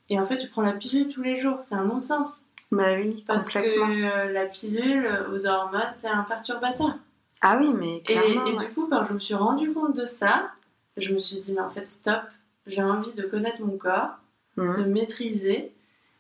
[0.10, 1.58] Et en fait, tu prends la pilule tous les jours.
[1.62, 2.44] C'est un non-sens.
[2.72, 6.96] Bah oui, Parce que euh, la pilule aux hormones, c'est un perturbateur.
[7.42, 8.46] Ah oui, mais Et, clairement.
[8.46, 8.66] et ouais.
[8.66, 10.52] du coup, quand je me suis rendu compte de ça,
[10.98, 12.22] je me suis dit, mais en fait, stop,
[12.66, 14.12] j'ai envie de connaître mon corps,
[14.58, 15.74] De maîtriser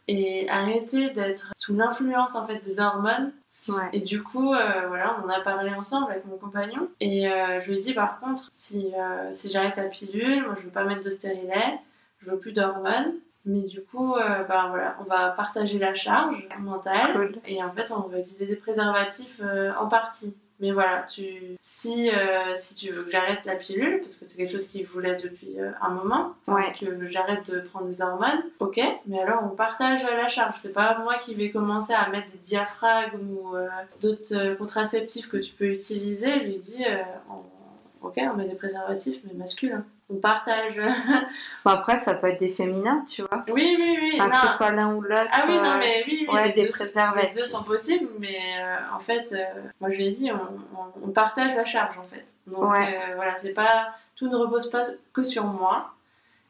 [0.07, 3.31] et arrêter d'être sous l'influence en fait des hormones.
[3.67, 3.89] Ouais.
[3.93, 6.87] Et du coup, euh, voilà, on en a parlé ensemble avec mon compagnon.
[6.99, 10.55] Et euh, je lui ai dit, par contre, si, euh, si j'arrête la pilule, moi
[10.57, 11.79] je veux pas mettre de stérilet,
[12.19, 13.13] je veux plus d'hormones.
[13.47, 17.13] Mais du coup, ben voilà, on va partager la charge mentale.
[17.13, 17.35] Cool.
[17.45, 19.39] Et en fait, on va utiliser des préservatifs
[19.79, 20.33] en partie.
[20.61, 21.25] Mais voilà, tu,
[21.61, 24.85] si, euh, si tu veux que j'arrête la pilule, parce que c'est quelque chose qu'il
[24.85, 26.73] voulait depuis euh, un moment, Ouais.
[26.79, 30.55] que j'arrête de prendre des hormones, ok, mais alors on partage la charge.
[30.57, 33.67] C'est pas moi qui vais commencer à mettre des diaphragmes ou euh,
[34.01, 36.39] d'autres contraceptifs que tu peux utiliser.
[36.39, 36.85] Je lui dis,
[37.29, 39.83] on, ok, on met des préservatifs, mais masculins.
[40.09, 40.75] On partage.
[41.65, 43.41] Bon, après, ça peut être des féminins, tu vois.
[43.47, 44.11] oui, oui, oui.
[44.21, 45.29] Enfin, que ce soit l'un ou l'autre.
[45.33, 47.29] Ah oui, non, euh, mais oui, oui ouais, les, des deux, préservatifs.
[47.29, 49.43] les deux sont possibles, mais euh, en fait, euh,
[49.81, 50.35] moi je l'ai dit, on,
[50.79, 52.23] on- on partage la charge en fait.
[52.45, 52.99] Donc Ouais.
[53.09, 55.91] euh, voilà, c'est pas tout ne repose pas que sur moi.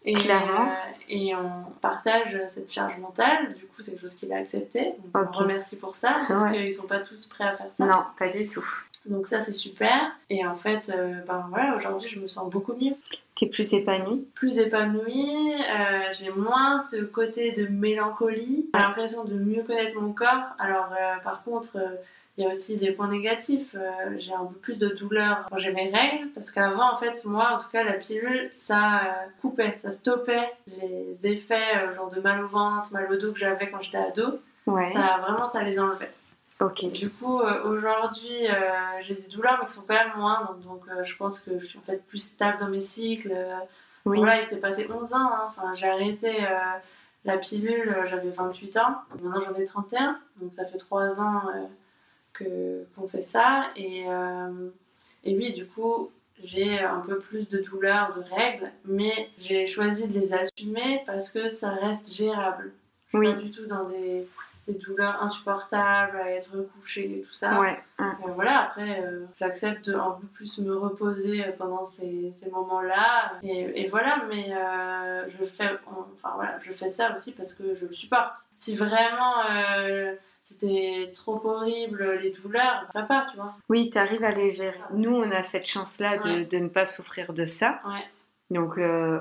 [0.07, 0.69] Et, Clairement.
[1.09, 4.93] et on partage cette charge mentale, du coup c'est quelque chose qu'il a accepté.
[5.13, 6.51] Donc on remercie pour ça, parce Ouais.
[6.51, 7.85] qu'ils sont pas tous prêts à faire ça.
[7.85, 8.67] Non, pas du tout.
[9.07, 10.11] Donc ça c'est super.
[10.29, 12.93] Et en fait, euh, ben voilà, aujourd'hui je me sens beaucoup mieux
[13.35, 19.33] T'es plus épanouie plus épanouie, euh, j'ai moins ce côté de mélancolie, j'ai l'impression de
[19.33, 20.55] mieux connaître mon corps.
[20.57, 21.95] Alors euh, par contre, euh,
[22.37, 23.75] il y a aussi des points négatifs.
[23.75, 27.23] Euh, j'ai un peu plus de douleur quand j'ai mes règles, parce qu'avant, en fait,
[27.25, 29.09] moi, en tout cas, la pilule, ça euh,
[29.41, 33.39] coupait, ça stoppait les effets, euh, genre de mal au ventre, mal au dos que
[33.39, 34.39] j'avais quand j'étais ado.
[34.65, 34.91] Ouais.
[34.91, 36.11] Ça, vraiment, ça les enlevait.
[36.93, 38.53] Du coup, euh, aujourd'hui, euh,
[39.01, 40.55] j'ai des douleurs, mais qui sont quand même moindres.
[40.63, 43.35] Donc, euh, je pense que je suis en fait plus stable dans mes cycles.
[44.05, 44.17] Oui.
[44.19, 45.17] Voilà, il s'est passé 11 ans.
[45.19, 45.43] hein.
[45.49, 46.45] Enfin, j'ai arrêté
[47.25, 48.95] la pilule, j'avais 28 ans.
[49.21, 50.17] Maintenant, j'en ai 31.
[50.39, 51.41] Donc, ça fait 3 ans
[52.33, 53.65] que, qu'on fait ça.
[53.75, 54.05] Et,
[55.25, 56.09] et oui, du coup,
[56.41, 58.71] j'ai un peu plus de douleurs, de règles.
[58.85, 62.71] Mais j'ai choisi de les assumer parce que ça reste gérable.
[63.11, 63.33] Je suis Oui.
[63.35, 64.27] pas du tout dans des,
[64.67, 67.59] des douleurs insupportables, à être couchée et tout ça.
[67.59, 67.77] Ouais.
[67.99, 72.49] Euh, voilà, après, euh, j'accepte de un peu plus me reposer euh, pendant ces, ces
[72.49, 73.33] moments-là.
[73.43, 77.53] Et, et voilà, mais euh, je, fais, on- enfin, voilà, je fais ça aussi parce
[77.53, 78.39] que je le supporte.
[78.57, 83.53] Si vraiment euh, c'était trop horrible, les douleurs, ferais pas, tu vois.
[83.69, 84.77] Oui, t'arrives à les gérer.
[84.93, 86.45] Nous, on a cette chance-là de, Ouais.
[86.45, 87.81] de ne pas souffrir de ça.
[87.85, 88.03] Ouais.
[88.51, 88.77] Donc,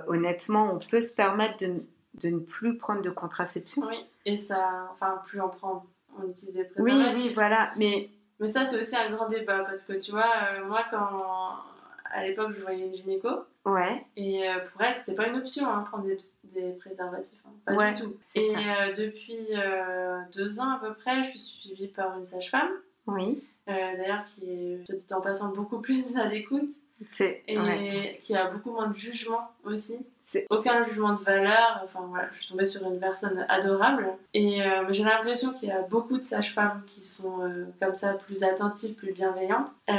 [0.06, 1.82] honnêtement, on peut se permettre de,
[2.14, 3.82] de ne plus prendre de contraception.
[3.88, 5.84] Oui, et ça, enfin, plus on prend,
[6.18, 7.26] on utilise des Oui, préservatifs.
[7.28, 7.72] oui, voilà.
[7.76, 8.08] Mais
[8.40, 11.16] Mais ça, c'est aussi un grand débat parce que tu vois, euh, moi, quand
[12.12, 13.28] à l'époque, je voyais une gynéco,
[13.64, 17.40] ouais, Et euh, pour elle, c'était pas une option, hein, prendre des, des préservatifs.
[17.46, 17.50] hein.
[17.66, 18.14] Pas Ouais, du tout.
[18.36, 18.58] Et ça.
[18.58, 19.48] euh, depuis
[20.32, 22.70] deux ans à peu près, je suis suivie par une sage-femme,
[23.08, 23.42] oui.
[23.66, 26.70] d'ailleurs qui est, soit dit en passant, beaucoup plus à l'écoute
[27.20, 28.20] et ouais.
[28.22, 29.96] qui a beaucoup moins de jugement aussi.
[30.50, 31.80] Aucun jugement de valeur.
[31.84, 34.06] Enfin voilà, je suis tombée sur une personne adorable.
[34.32, 38.14] Et euh, j'ai l'impression qu'il y a beaucoup de sages-femmes qui sont euh, comme ça,
[38.14, 39.94] plus attentives, plus bienveillantes, euh,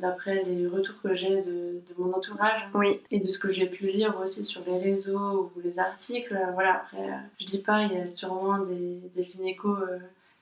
[0.00, 3.66] d'après les retours que j'ai de, de mon entourage Oui, et de ce que j'ai
[3.66, 6.38] pu lire aussi sur les réseaux ou les articles.
[6.52, 7.08] Voilà, après,
[7.40, 9.78] je dis pas, il y a sûrement des, des gynécos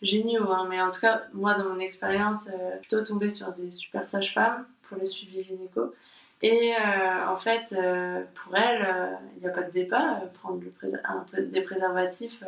[0.02, 2.48] géniaux, hein, mais en tout cas, moi, dans mon expérience,
[2.80, 5.94] plutôt tombée sur des super sages-femmes pour les suivis gynéco.
[6.42, 10.20] Et euh, en fait, euh, pour elles, euh, il n'y a pas de débat.
[10.34, 12.42] prendre le un des préservatifs,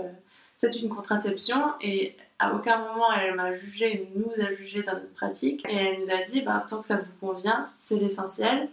[0.57, 1.57] c'est une contraception.
[1.80, 5.64] Et à aucun moment, elle m'a jugé, nous a jugé dans notre pratique.
[5.68, 8.68] Et elle nous a dit, ben, tant que ça vous convient, c'est l'essentiel.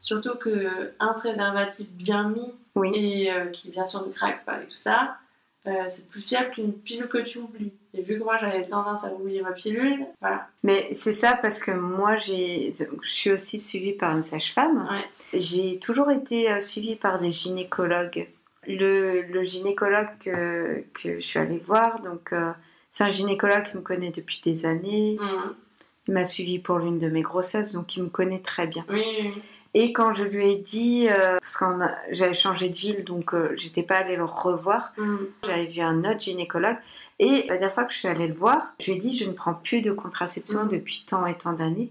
[0.00, 2.92] Surtout qu'un préservatif bien mis oui.
[2.94, 5.16] et qui bien sûr ne craque pas et tout ça,
[5.66, 7.72] euh, c'est plus fiable qu'une pilule que tu oublies.
[7.94, 10.48] Et vu que moi j'avais tendance à oublier ma pilule, voilà.
[10.62, 14.86] Mais c'est ça parce que moi, j'ai, je suis aussi suivie par une sage-femme.
[14.90, 15.40] Ouais.
[15.40, 18.28] J'ai toujours été euh, suivie par des gynécologues.
[18.68, 22.50] Le, le gynécologue que, que je suis allée voir, donc euh,
[22.90, 25.16] c'est un gynécologue qui me connaît depuis des années.
[25.20, 25.54] Mm.
[26.08, 28.84] Il m'a suivie pour l'une de mes grossesses, donc il me connaît très bien.
[28.88, 29.32] Oui, oui,
[29.74, 31.64] Et quand je lui ai dit, euh, parce que
[32.10, 34.92] j'avais changé de ville, donc euh, j'étais pas allée le revoir.
[34.96, 35.16] Mm.
[35.44, 36.76] j'avais vu un autre gynécologue.
[37.18, 39.24] Et la dernière fois que je suis allée le voir, je lui ai dit, je
[39.24, 40.68] ne prends plus de contraception Mhm.
[40.68, 41.90] depuis tant et tant d'années.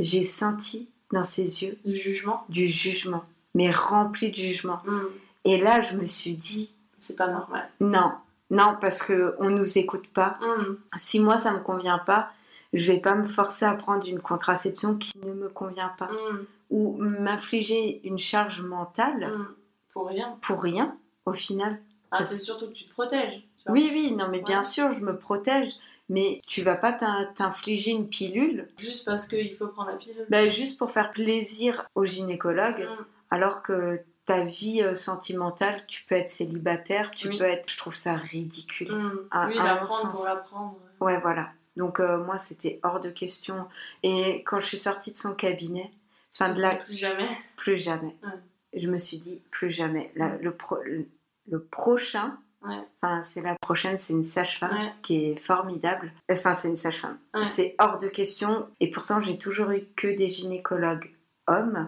[0.00, 4.80] J'ai senti dans ses yeux Du jugement, du jugement, mais rempli de jugement.
[4.84, 5.00] Mm.
[5.44, 7.68] Et là, je me suis dit, c'est pas normal.
[7.80, 8.12] non,
[8.50, 10.38] non, parce que on nous écoute pas.
[10.40, 10.74] Mm.
[10.96, 12.30] Si moi ça me convient pas,
[12.72, 16.38] je vais pas me forcer à prendre une contraception qui ne me convient pas Mm.
[16.74, 19.46] Ou m'infliger une charge mentale Mm.
[19.92, 20.36] Pour rien.
[20.42, 21.80] pour rien au final.
[22.10, 23.42] Ah, Parce- c'est surtout que tu te protèges.
[23.64, 23.70] tu.
[23.72, 25.70] Oui, oui, non, mais bien sûr, je me protège,
[26.08, 30.26] mais tu vas pas t'in- t'infliger une pilule Juste parce qu'il faut prendre la pilule.
[30.28, 33.04] ben, juste pour faire plaisir au gynécologue, Mm.
[33.30, 37.38] alors que ta vie euh, sentimentale, tu peux être célibataire, tu Oui.
[37.38, 37.70] peux être.
[37.70, 38.90] Je trouve ça ridicule.
[38.92, 39.18] Mm.
[39.30, 40.12] À- oui, à la mon prendre sens.
[40.18, 40.76] pour la prendre.
[41.00, 41.50] Ouais, voilà.
[41.76, 43.66] Donc, euh, moi, c'était hors de question.
[44.02, 45.90] Et quand je suis sortie de son cabinet,
[46.34, 46.74] fin de la.
[46.76, 47.28] Plus jamais.
[47.56, 48.14] Plus jamais.
[48.22, 48.78] Ouais.
[48.78, 50.10] Je me suis dit, plus jamais.
[50.16, 51.06] La- le, pro- le,
[51.48, 52.80] le prochain, Ouais.
[53.22, 54.92] c'est la prochaine, c'est une sage-femme Ouais.
[55.02, 56.12] qui est formidable.
[56.30, 57.18] Enfin, c'est une sage-femme.
[57.44, 58.66] C'est hors de question.
[58.80, 61.10] Et pourtant, j'ai toujours eu que des gynécologues
[61.46, 61.86] hommes.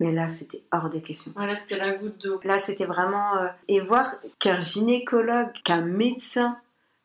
[0.00, 1.32] Mais là, c'était hors de question.
[1.36, 2.40] Voilà, c'était la goutte d'eau.
[2.44, 3.36] Là, c'était vraiment.
[3.36, 6.56] euh, Et voir qu'un gynécologue, qu'un médecin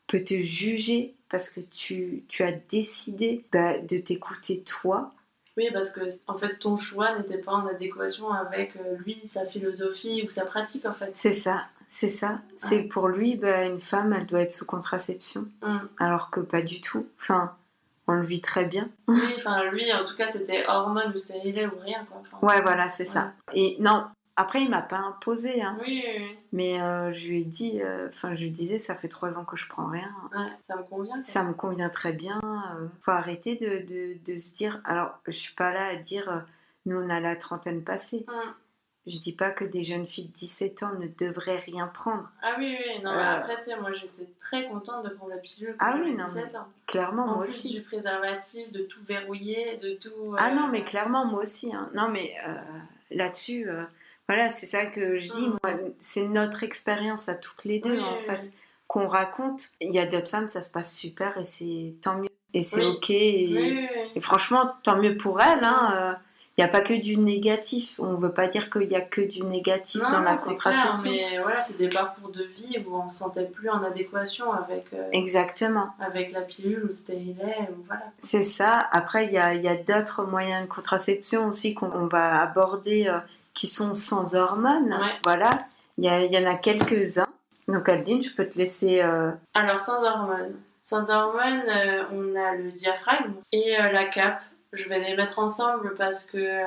[0.06, 5.12] peut te juger parce que tu, tu as décidé bah, de t'écouter toi
[5.56, 9.46] Oui, parce que en fait, ton choix n'était pas en adéquation avec euh, lui, sa
[9.46, 11.10] philosophie ou sa pratique, en fait.
[11.14, 12.40] C'est ça, c'est ça.
[12.56, 15.78] C'est pour lui, bah, une femme, elle doit être sous contraception, Mm.
[15.98, 17.06] alors que pas du tout.
[17.20, 17.54] Enfin,
[18.06, 18.88] on le vit très bien.
[19.08, 22.20] Oui, enfin, lui, en tout cas, c'était hormones ou stérilet ou rien, quoi.
[22.20, 23.32] Enfin, Ouais, voilà, c'est ça.
[23.54, 24.04] Et non,
[24.36, 25.76] après, il m'a pas imposé, hein.
[25.80, 26.36] Oui, oui, oui.
[26.52, 29.44] Mais euh, je lui ai dit, euh, enfin, je lui disais, ça fait trois ans
[29.44, 30.10] que je prends rien.
[30.32, 31.22] Ouais, ça me convient.
[31.22, 32.40] Ça me convient très bien.
[32.44, 34.80] euh, faut arrêter de, de, de se dire.
[34.84, 36.38] Alors, je suis pas là à dire, euh,
[36.84, 38.24] nous, on a la trentaine passée.
[38.28, 38.50] Mm.
[39.08, 42.28] Je dis pas que des jeunes filles de 17 ans ne devraient rien prendre.
[42.42, 45.38] Ah oui, oui, non, mais après, tu sais, moi, j'étais très contente de prendre la
[45.38, 46.66] pilule Ah quand oui, j'avais non, 17 ans.
[46.88, 47.72] Clairement, En moi plus aussi.
[47.72, 50.34] du préservatif, de tout verrouiller, de tout...
[50.36, 51.72] Ah non, mais clairement, moi aussi.
[51.72, 51.88] hein.
[51.94, 52.34] Non, mais
[53.12, 53.84] là-dessus, euh,
[54.28, 55.46] voilà, c'est ça que je dis.
[55.48, 55.56] Mm.
[55.62, 58.50] Moi, c'est notre expérience à toutes les deux, Oui, en oui, fait, oui.
[58.88, 59.70] qu'on raconte.
[59.80, 62.28] Il y a d'autres femmes, ça se passe super et c'est tant mieux.
[62.54, 63.10] Et c'est ok.
[63.10, 65.62] Et, franchement, tant mieux pour elles.
[65.62, 66.12] hein, euh,
[66.56, 67.96] Il n'y a pas que du négatif.
[67.98, 70.42] On ne veut pas dire qu'il n'y a que du négatif Non, dans la non,
[70.42, 71.10] contraception.
[71.10, 74.86] mais voilà, c'est des parcours de vie où on se sentait plus en adéquation avec,
[74.94, 75.90] euh, Exactement.
[76.00, 78.04] avec la pilule ou le stérilet, voilà.
[78.22, 78.88] C'est ça.
[78.90, 82.40] Après, il y a, il y a d'autres moyens de contraception aussi qu'on on va
[82.40, 83.18] aborder euh,
[83.56, 84.92] qui sont sans hormones.
[84.92, 85.18] Ouais.
[85.24, 85.50] Voilà.
[85.98, 87.26] Il y, en a quelques-uns.
[87.66, 89.00] Donc, Adeline, je peux te laisser.
[89.02, 90.54] euh, Alors, sans hormones.
[90.82, 94.42] Sans hormones, euh, on a le diaphragme et euh, la cape.
[94.72, 96.62] Je vais les mettre ensemble parce que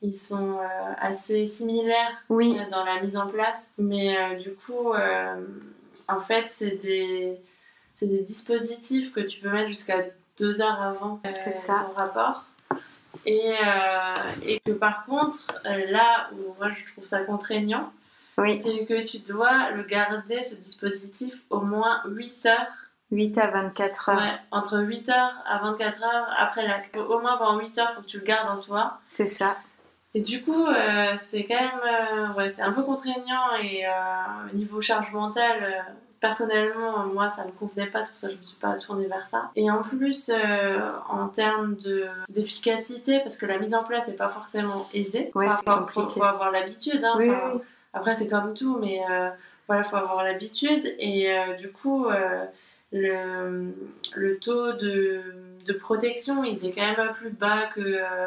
[0.00, 0.60] ils sont
[0.98, 3.72] assez similaires Oui, dans la mise en place.
[3.76, 4.94] Mais du coup,
[6.08, 7.38] en fait, c'est des,
[8.00, 10.04] des dispositifs que tu peux mettre jusqu'à
[10.38, 12.44] deux heures avant ton rapport.
[13.26, 17.92] Et, euh, et que par contre, euh, là où moi je trouve ça contraignant,
[18.38, 18.60] oui.
[18.62, 22.72] c'est que tu dois le garder, ce dispositif, au moins 8 heures.
[23.10, 24.16] 8 à 24 heures.
[24.18, 26.82] Ouais, entre 8 heures à 24 heures après la...
[27.02, 28.96] Au moins pendant 8 heures, il faut que tu le gardes en toi.
[29.06, 29.56] C'est ça.
[30.14, 31.80] Et du coup, euh, c'est quand même...
[31.84, 33.90] euh, ouais, c'est un peu contraignant et euh,
[34.52, 35.84] au niveau charge mentale...
[36.24, 38.46] euh, Personnellement, moi, ça ne me convenait pas, c'est pour ça que je ne me
[38.46, 39.50] suis pas tournée vers ça.
[39.56, 44.14] Et en plus, euh, en termes de- d'efficacité, parce que la mise en place n'est
[44.14, 45.30] pas forcément aisée.
[45.34, 47.04] Ouais, Enfin, c'est faut- faut, avoir l'habitude.
[47.04, 47.60] Hein, Oui, enfin, oui.
[47.92, 49.28] après, c'est comme tout, mais euh,
[49.66, 50.84] voilà, il faut avoir l'habitude.
[50.98, 52.44] Et euh, du coup, euh,
[52.92, 53.74] le,
[54.14, 55.20] le taux de,
[55.66, 58.26] de protection, il est quand même plus bas que, euh,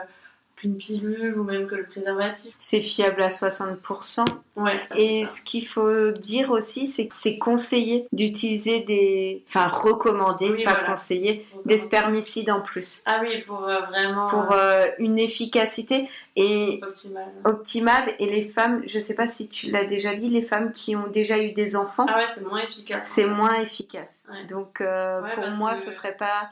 [0.58, 2.54] qu'une pilule ou même que le préservatif.
[2.58, 4.26] C'est fiable à 60%.
[4.56, 9.44] Ouais, Et ce qu'il faut dire aussi, c'est que c'est conseillé d'utiliser des.
[9.48, 10.88] Enfin, recommandé, Oui, pas voilà.
[10.88, 13.04] conseillé, des spermicides en plus.
[13.06, 17.26] Ah oui, pour euh, vraiment Pour euh, une efficacité et optimal.
[17.46, 18.16] optimale.
[18.18, 21.08] Et les femmes, je sais pas si tu l'as déjà dit, les femmes qui ont
[21.08, 23.08] déjà eu des enfants, Ah ouais, c'est moins efficace.
[23.08, 24.24] c'est moins efficace.
[24.32, 24.44] Ouais.
[24.48, 26.50] Donc, euh, Ouais, pour moi, que- ce serait pas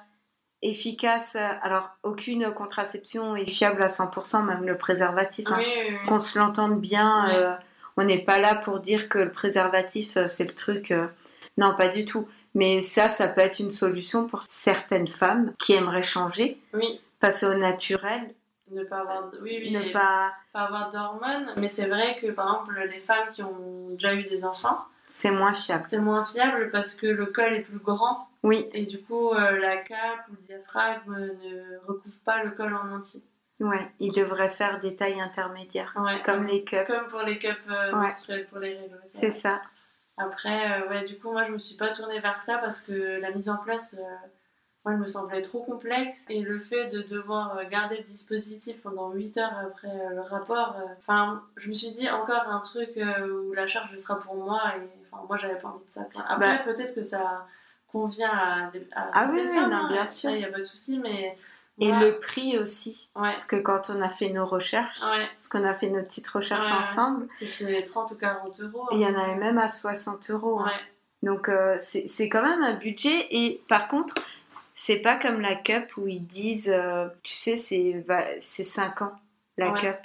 [0.69, 1.35] efficace.
[1.61, 5.45] Alors, aucune contraception est fiable à 100%, même le préservatif.
[5.49, 5.55] hein.
[5.57, 6.07] Oui, oui, oui.
[6.07, 7.29] qu'on se l'entende bien.
[7.29, 7.55] Euh,
[7.97, 10.91] on n'est pas là pour dire que le préservatif, euh, c'est le truc.
[10.91, 11.07] euh,
[11.57, 12.27] non, pas du tout.
[12.53, 17.45] Mais ça, ça peut être une solution pour certaines femmes qui aimeraient changer, Oui, passer
[17.45, 18.33] au naturel,
[18.71, 20.33] ne pas avoir, oui, ne pas.
[20.53, 21.53] pas avoir d'hormones.
[21.57, 25.31] Mais c'est vrai que, par exemple, les femmes qui ont déjà eu des enfants, C'est
[25.31, 25.85] moins fiable.
[25.89, 29.57] c'est moins fiable parce que le col est plus grand Oui, et du coup euh,
[29.59, 33.21] la cape ou le diaphragme ne recouvre pas le col en entier.
[33.59, 33.91] ouais.
[33.99, 36.85] Ils devraient faire des tailles intermédiaires, Ouais, comme les cups.
[36.87, 38.01] comme pour les cups euh, Ouais.
[38.01, 38.99] menstruels pour les règles.
[39.05, 39.61] c'est ça.
[40.17, 43.19] Après, euh, ouais, du coup, moi je me suis pas tournée vers ça parce que
[43.19, 44.03] la mise en place, euh,
[44.85, 49.11] moi, elle me semblait trop complexe et le fait de devoir garder le dispositif pendant
[49.11, 53.65] 8 heures après le rapport, enfin, je me suis dit encore un truc où la
[53.65, 56.05] charge sera pour moi et enfin, moi j'avais pas envie de ça.
[56.27, 57.47] Après, peut-être que ça
[57.99, 59.09] convient à, des, à.
[59.13, 60.29] Ah oui, femmes, non, hein, bien sûr.
[60.31, 61.37] il n'y a pas de souci, mais.
[61.77, 63.09] Et le prix aussi.
[63.15, 63.23] Ouais.
[63.23, 66.27] Parce que quand on a fait nos recherches, Ouais, parce qu'on a fait nos petites
[66.29, 68.87] recherches Ouais, ensemble, c'était 30 ou 40 euros.
[68.93, 70.61] il y en avait même à 60 euros.
[70.61, 70.71] hein.
[71.21, 74.15] Donc euh, c'est quand même un budget et par contre
[74.73, 79.01] c'est pas comme la cup où ils disent euh, tu sais c'est va- c'est 5
[79.01, 79.13] ans
[79.57, 79.97] la cup.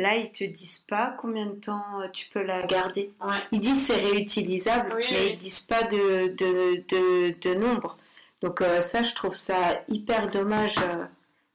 [0.00, 3.12] Là ils te disent pas combien de temps euh, tu peux la garder.
[3.20, 3.36] Ouais.
[3.52, 7.98] Ils disent c'est réutilisable Oui, mais ils disent pas de, de, de, de nombre.
[8.40, 11.04] Donc euh, ça je trouve ça hyper dommage euh,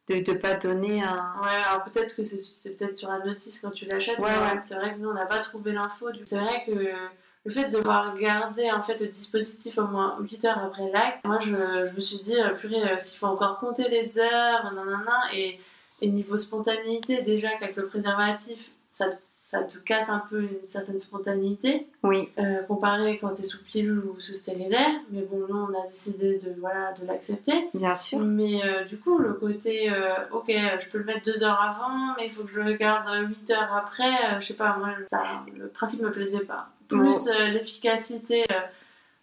[0.10, 1.41] de ne pas donner un...
[1.41, 4.19] Ouais, alors peut-être que c'est, peut-être sur la notice quand tu l'achètes.
[4.19, 4.60] Ouais, ouais.
[4.62, 6.08] C'est vrai que nous, on n'a pas trouvé l'info.
[6.23, 10.45] C'est vrai que le fait de devoir garder en fait, le dispositif au moins 8
[10.45, 14.19] heures après l'acte, moi, je, je me suis dit, purée, s'il faut encore compter les
[14.19, 15.60] heures, nanana, et,
[16.01, 19.08] et niveau spontanéité, déjà qu'avec le préservatif, ça
[19.45, 21.88] ça te casse un peu une certaine spontanéité.
[22.01, 22.29] Oui.
[22.39, 24.88] Euh, comparé quand tu es sous pilule ou sous stérilet.
[25.12, 27.69] Mais bon, nous, on a décidé de, voilà, de l'accepter.
[27.75, 28.19] Bien sûr.
[28.19, 32.15] Mais euh, du coup, le côté, euh, ok, je peux le mettre deux heures avant,
[32.17, 34.39] mais il faut que je le garde huit heures après.
[34.39, 35.21] je sais pas, moi, ça,
[35.55, 36.69] le principe me plaisait pas.
[36.88, 38.45] Plus l'efficacité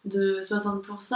[0.04, 1.14] de 60%,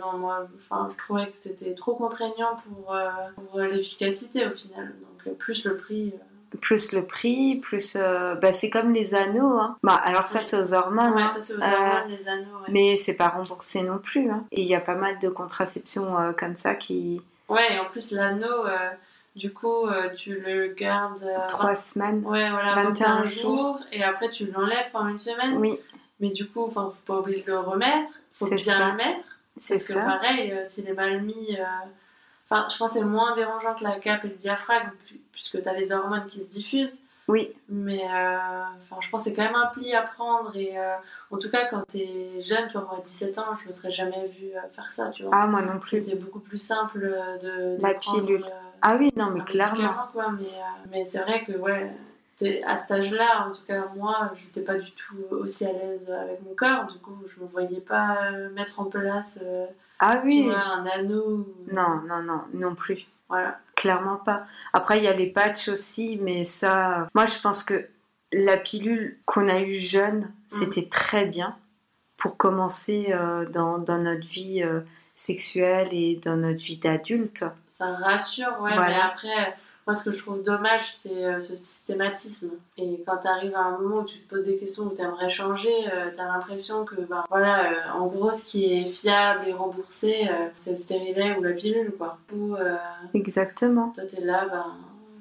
[0.00, 2.96] non, moi, je trouvais que c'était trop contraignant pour,
[3.34, 4.94] pour l'efficacité au final.
[5.26, 6.14] Donc, plus le prix
[6.60, 7.96] plus le prix, plus.
[7.96, 9.58] Euh, bah, c'est comme les anneaux.
[9.58, 9.76] Hein.
[9.82, 11.14] Bah, alors, ça, c'est aux hormones.
[11.14, 11.30] Ouais, hein.
[11.30, 12.58] ça, c'est aux hormones, euh, les anneaux.
[12.68, 14.30] Mais c'est pas remboursé non plus.
[14.30, 14.44] Hein.
[14.52, 17.20] Et il y a pas mal de contraceptions euh, comme ça qui.
[17.48, 18.64] Ouais, et en plus, l'anneau,
[19.36, 21.26] du coup, tu le gardes.
[21.48, 22.22] Trois semaines.
[22.24, 23.80] Ouais, voilà, 21, jours.
[23.92, 25.56] Et après, tu l'enlèves pendant une semaine.
[25.56, 25.78] Oui.
[26.20, 28.12] Mais du coup, faut pas oublier de le remettre.
[28.32, 28.88] Faut bien ça.
[28.90, 29.24] le mettre.
[29.56, 30.02] C'est ça.
[30.02, 31.58] Parce que pareil, s'il est mal mis.
[32.50, 34.90] Enfin, je pense que c'est moins dérangeant que la cape et le diaphragme
[35.32, 37.00] puisque tu as les hormones qui se diffusent.
[37.28, 37.54] Oui.
[37.68, 38.38] Mais euh,
[39.00, 40.56] je pense que c'est quand même un pli à prendre.
[40.56, 40.94] Et euh,
[41.30, 43.90] en tout cas, quand tu es jeune, toi, moi, à 17 ans, je me serais
[43.90, 45.10] jamais vue euh, faire ça.
[45.10, 45.32] Tu vois.
[45.34, 46.02] Ah, moi non plus.
[46.02, 47.76] C'était beaucoup plus simple de.
[47.76, 48.46] de La pilule.
[48.80, 50.08] ah oui, non, mais clairement.
[50.12, 50.48] Quoi, mais
[50.90, 51.92] mais c'est vrai que, ouais,
[52.64, 56.42] à cet âge-là, en tout cas, moi, j'étais pas du tout aussi à l'aise avec
[56.42, 56.86] mon corps.
[56.86, 59.40] Du coup, je me voyais pas mettre en place.
[59.98, 60.42] ah oui.
[60.42, 61.46] Tu vois, un anneau.
[61.72, 63.06] Non, non, non, non plus.
[63.28, 63.58] Voilà.
[63.74, 64.46] Clairement pas.
[64.72, 67.08] Après, il y a les patchs aussi, mais ça.
[67.14, 67.88] Moi, je pense que
[68.32, 70.30] la pilule qu'on a eue jeune, mm.
[70.48, 71.56] c'était très bien
[72.16, 74.80] pour commencer euh, dans, dans, notre vie euh,
[75.14, 77.44] sexuelle et dans notre vie d'adulte.
[77.68, 79.56] Ça rassure, ouais, mais après
[79.88, 82.50] moi, ce que je trouve dommage, c'est euh, ce systématisme.
[82.76, 85.00] Et quand tu arrives à un moment où tu te poses des questions, où tu
[85.00, 88.84] aimerais changer, euh, tu as l'impression que, ben, voilà, euh, en gros, ce qui est
[88.84, 92.18] fiable et remboursé, c'est le stérilet ou la pilule, quoi.
[93.14, 93.94] Exactement.
[93.94, 94.66] Toi, tu es là, ben,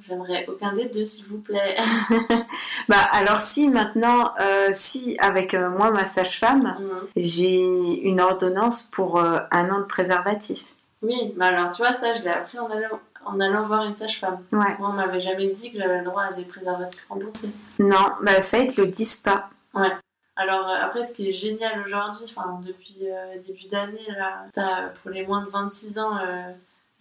[0.05, 1.75] J'aimerais aucun des deux, s'il vous plaît.
[2.87, 4.33] bah alors si maintenant,
[4.71, 7.07] si avec moi ma sage-femme, mm.
[7.17, 7.57] j'ai
[8.03, 10.75] une ordonnance pour un an de préservatif.
[11.01, 13.95] Oui, mais alors tu vois ça, je l'ai appris en allant en allant voir une
[13.95, 14.39] sage-femme.
[14.51, 14.75] Ouais.
[14.79, 17.51] Moi, on m'avait jamais dit que j'avais le droit à des préservatifs remboursés.
[17.79, 19.49] Non, bah ça, ils te le disent pas.
[19.73, 19.91] Ouais.
[20.37, 24.89] Alors euh, après, ce qui est génial aujourd'hui, enfin depuis euh, début d'année, là, as,
[25.01, 26.51] pour les moins de 26 ans, euh,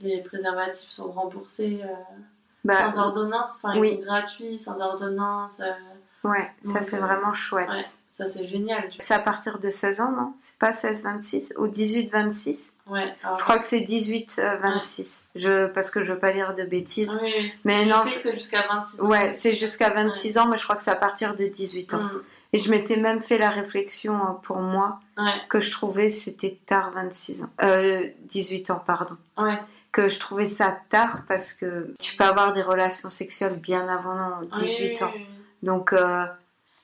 [0.01, 1.83] les préservatifs sont remboursés
[2.65, 3.51] bah, sans ordonnance.
[3.57, 5.61] Enfin, ils sont gratuits, sans ordonnance.
[6.25, 7.69] ouais, ça c'est vraiment chouette.
[8.09, 8.89] Ça, c'est génial.
[8.99, 10.33] C'est à partir de 16 ans, non?
[10.39, 13.15] C'est pas 16-26 ou 18-26 Ouais.
[13.37, 15.23] je crois que c'est 18-26.
[15.35, 17.19] Je, parce que je veux pas dire de bêtises.
[17.23, 17.97] Oui, Mais je non.
[17.97, 19.07] sais que c'est jusqu'à 26 ans.
[19.09, 22.03] Ouais, c'est jusqu'à 26 ans, mais je crois que c'est à partir de 18 ans.
[22.05, 22.23] Mm.
[22.53, 25.01] Et je m'étais même fait la réflexion euh, pour moi
[25.49, 27.51] que je trouvais c'était tard 26 ans.
[27.63, 29.17] Euh, 18 ans, pardon.
[29.37, 29.59] Ouais
[29.97, 34.43] que je trouvais ça tard parce que tu peux avoir des relations sexuelles bien avant
[34.43, 35.13] 18 ans.
[35.63, 36.27] Donc, euh,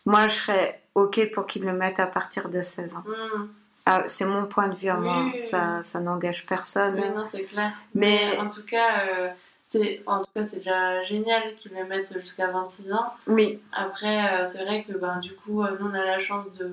[0.07, 3.05] moi, je serais OK pour qu'ils le mettent à partir de 16 ans.
[3.07, 3.49] Hmm.
[3.85, 6.95] Ah, c'est mon point de vue à moi, ça, ça n'engage personne.
[6.95, 7.73] Oui, non, c'est clair.
[7.95, 8.39] Mais...
[8.39, 9.29] en tout cas, euh,
[9.65, 13.13] c'est en tout cas c'est déjà génial qu'ils le mettent jusqu'à 26 ans.
[13.27, 13.61] Oui.
[13.73, 16.73] Après, euh, c'est vrai que ben, du coup, euh, nous, on a la chance de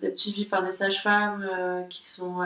[0.00, 1.46] d'être suivis par des sages-femmes
[1.90, 2.40] qui sont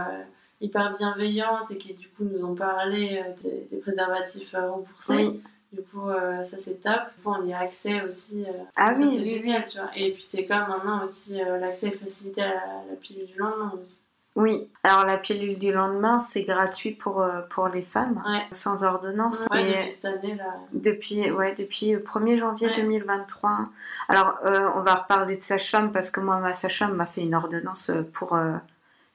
[0.60, 5.40] hyper bienveillantes et qui du coup nous ont parlé des, des préservatifs remboursés.
[5.72, 7.00] Du coup, euh, ça c'est top.
[7.16, 8.44] Du coup, on y a accès aussi.
[8.44, 9.90] Euh, ah oui, c'est génial, tu vois.
[9.94, 13.72] Et puis c'est comme maintenant aussi euh, l'accès est facilité à la, pilule du lendemain
[13.80, 14.00] aussi.
[14.36, 19.46] Oui, alors la pilule du lendemain, c'est gratuit pour, pour les femmes, sans ordonnance.
[19.50, 20.54] Ouais, depuis cette année là.
[20.72, 23.68] Depuis, ouais, depuis le 1er janvier 2023.
[24.08, 27.90] Alors, on va reparler de sage-femme parce que moi, ma sage-femme m'a fait une ordonnance
[28.12, 28.38] pour.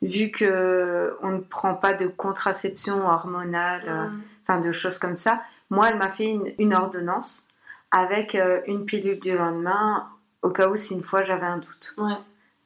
[0.02, 4.22] vu que on ne prend pas de contraception hormonale, mm.
[4.42, 7.48] enfin de choses comme ça, moi, elle m'a fait une, ordonnance
[7.92, 10.08] avec euh, une pilule du lendemain
[10.42, 11.94] au cas où si une fois j'avais un doute.
[11.98, 12.14] Ouais.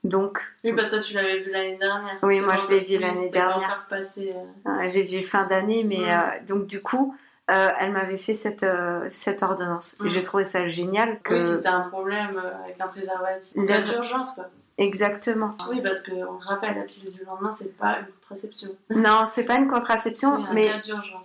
[0.04, 0.42] Donc.
[0.64, 2.18] Oui, parce que toi tu l'avais vu l'année dernière.
[2.24, 3.88] Oui, moi je l'ai vu l'année dernière.
[3.92, 4.88] Euh.
[4.88, 7.16] J'ai vu fin d'année, mais euh, donc du coup,
[7.48, 8.66] elle m'avait fait cette,
[9.10, 9.98] cette ordonnance.
[10.06, 11.20] J'ai trouvé ça génial.
[11.22, 11.34] Que...
[11.34, 13.58] Oui, si t'as un problème avec un préservatif.
[13.58, 14.50] a d'urgence, quoi.
[14.80, 15.58] Exactement.
[15.69, 18.69] Oui, parce qu'on rappelle, la pilule du lendemain, c'est pas une contraception.
[18.90, 20.71] Non, c'est pas une contraception, mais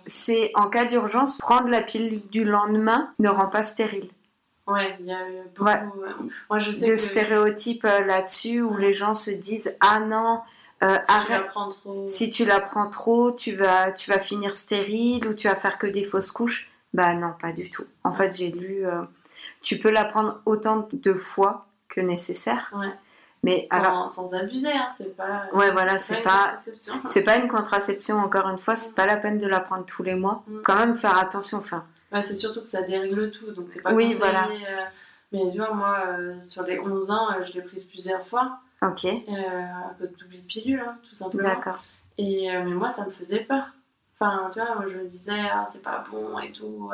[0.05, 1.37] c'est en cas d'urgence.
[1.37, 4.09] Prendre la pilule du lendemain ne rend pas stérile.
[4.67, 5.69] Ouais, il y a eu beaucoup.
[5.69, 6.09] Euh,
[6.49, 10.41] moi, je sais de stéréotypes euh, là-dessus où les gens se disent Ah non,
[10.83, 11.27] euh, si arrête.
[11.27, 12.07] Tu la prends trop...
[12.07, 15.77] Si tu la prends trop, tu vas, tu vas finir stérile ou tu vas faire
[15.77, 16.69] que des fausses couches.
[16.93, 17.85] Bah non, pas du tout.
[18.03, 18.85] En fait, j'ai lu.
[19.61, 22.71] tu peux la prendre autant de fois que nécessaire.
[22.75, 22.91] Ouais.
[23.45, 25.45] Mais sans, alors, sans abuser, hein, c'est pas.
[25.53, 26.57] Ouais, voilà, c'est pas.
[27.07, 28.17] C'est pas une contraception.
[28.17, 28.95] Encore une fois, c'est mm.
[28.95, 30.43] pas la peine de la prendre tous les mois.
[30.47, 30.61] Mm.
[30.63, 31.85] Quand même faire attention, enfin.
[32.11, 33.93] Ouais, c'est surtout que ça dérègle tout, donc c'est pas.
[33.93, 34.47] Oui, voilà.
[34.47, 34.83] Euh,
[35.31, 36.03] Mais tu vois, moi,
[36.41, 38.57] sur les 11 ans, je l'ai prise plusieurs fois.
[38.81, 39.05] Ok.
[39.05, 41.47] à cause d'oubli de pilule, hein, tout simplement.
[41.47, 41.83] D'accord.
[42.17, 43.65] Et mais moi, ça me faisait peur.
[44.19, 46.89] Enfin, tu vois, moi, je me disais, ah, c'est pas bon et tout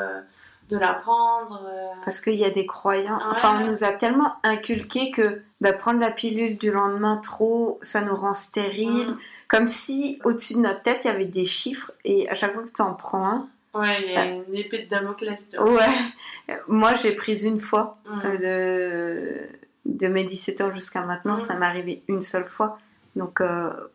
[0.72, 1.62] de l'apprendre.
[1.68, 1.88] Euh.
[2.04, 3.20] Parce qu'il y a des croyants.
[3.32, 8.02] Enfin, on nous a tellement inculqué que bah, prendre la pilule du lendemain trop, ça
[8.02, 9.10] nous rend stérile.
[9.10, 9.18] Mm.
[9.48, 12.64] Comme si au-dessus de notre tête, il y avait des chiffres et à chaque fois
[12.64, 13.50] que tu en prends un.
[13.74, 15.48] Ouais, il y a euh, une épée de Damoclès.
[15.58, 16.56] Ouais.
[16.68, 18.22] Moi, j'ai pris une fois mm.
[18.26, 19.48] euh, de,
[19.86, 21.36] de mes 17 ans jusqu'à maintenant.
[21.36, 21.40] Mm.
[21.40, 22.80] Ça m'est arrivé une seule fois.
[23.16, 23.42] Donc,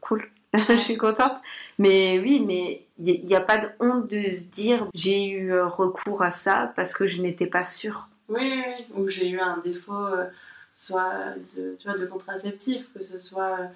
[0.03, 0.23] cool.
[0.71, 1.37] je suis contente.
[1.79, 5.67] Mais oui, mais il n'y a, pas de honte de se dire j'ai eu euh,
[5.67, 8.09] recours à ça parce que je n'étais pas sûre.
[8.29, 10.25] Oui, oui, ou j'ai eu un défaut, euh,
[10.73, 11.13] soit
[11.57, 13.67] de, tu de contraceptif, que ce soit euh,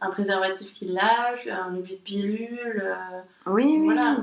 [0.00, 2.84] un préservatif qui lâche, un oubli de pilule.
[2.84, 3.86] Euh, oui, oui.
[3.86, 4.18] Voilà,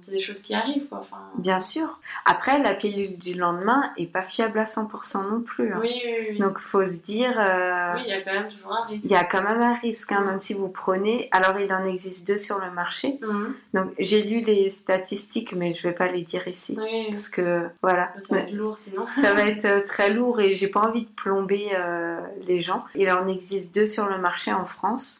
[0.00, 0.86] c'est des choses qui arrivent.
[0.86, 0.98] Quoi.
[0.98, 2.00] Enfin, Bien sûr.
[2.24, 5.72] Après, la pilule du lendemain est pas fiable à 100% non plus.
[5.72, 5.78] Hein.
[5.80, 6.38] Oui, oui, oui.
[6.38, 7.36] Donc, faut se dire.
[7.40, 9.04] Euh, oui, il y a quand même toujours un risque.
[9.04, 11.28] Il y a quand même un risque, hein, même si vous prenez.
[11.32, 13.18] Alors, il en existe deux sur le marché.
[13.20, 13.54] Mhm.
[13.74, 16.76] Donc, j'ai lu les statistiques, mais je vais pas les dire ici.
[16.80, 17.06] Oui.
[17.08, 18.12] Parce que, voilà.
[18.20, 19.06] Ça va être lourd sinon.
[19.08, 21.70] ça va être euh, très lourd et j'ai pas envie de plomber
[22.46, 22.84] les gens.
[22.94, 25.15] Il en existe deux sur le marché en France.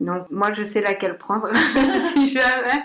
[0.00, 1.50] Donc moi je sais laquelle prendre
[2.12, 2.82] si jamais.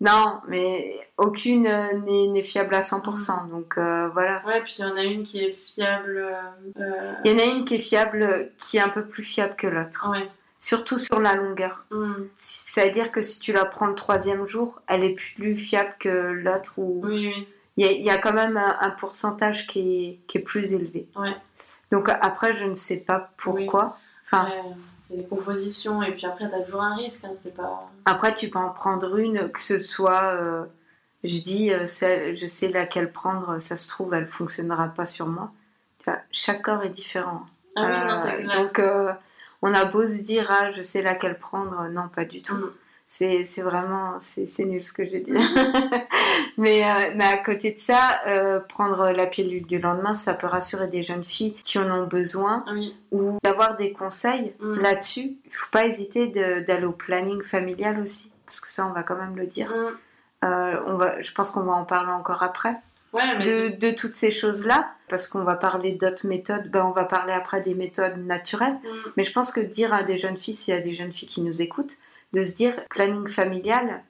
[0.00, 1.68] non, mais aucune
[2.04, 3.48] n'est fiable à 100%.
[3.50, 4.42] Donc euh, voilà.
[4.46, 6.34] Ouais, puis il y en a une qui est fiable.
[6.78, 9.56] Euh, il y en a une qui est fiable, qui est un peu plus fiable
[9.56, 10.08] que l'autre.
[10.10, 10.28] Ouais.
[10.58, 11.84] Surtout sur la longueur.
[11.90, 12.24] Mm.
[12.36, 16.74] C'est-à-dire que si tu la prends le troisième jour, elle est plus fiable que l'autre.
[16.78, 17.02] Ou...
[17.04, 17.48] Oui, oui.
[17.78, 21.08] Il y, a, quand même un, pourcentage qui est, qui est, plus élevé.
[21.14, 21.36] Ouais.
[21.90, 23.98] Donc après, je ne sais pas pourquoi.
[24.24, 24.48] Enfin,
[25.08, 28.34] c'est des compositions et puis après tu as toujours un risque hein, c'est pas après
[28.34, 30.64] tu peux en prendre une que ce soit euh,
[31.24, 35.50] je dis euh, je sais laquelle prendre ça se trouve elle fonctionnera pas sur moi.
[35.98, 37.46] Tu vois, chaque corps est différent.
[37.74, 38.80] Ah oui, non, c'est euh, donc
[39.62, 42.54] on a beau se dire ah je sais laquelle prendre non pas du tout.
[42.54, 42.72] Mm
[43.08, 45.32] c'est vraiment c'est nul ce que j'ai dit
[46.58, 50.48] mais, euh, mais à côté de ça euh, prendre la pilule du lendemain ça peut
[50.48, 52.64] rassurer des jeunes filles qui en ont besoin
[53.12, 54.80] ou d'avoir des conseils mm.
[54.80, 55.36] là-dessus.
[55.44, 59.16] Il faut pas hésiter d'aller au planning familial aussi parce que ça on va quand
[59.16, 59.70] même le dire.
[59.70, 60.44] Mm.
[60.44, 62.74] euh, on va je pense qu'on va en parler encore après.
[63.14, 67.32] De, de, toutes ces choses-là, parce qu'on va parler d'autres méthodes, ben on va parler
[67.32, 69.10] après des méthodes naturelles, mm.
[69.16, 71.28] mais je pense que dire à des jeunes filles, s'il y a des jeunes filles
[71.28, 71.96] qui nous écoutent,
[72.32, 74.04] de se dire planning familial,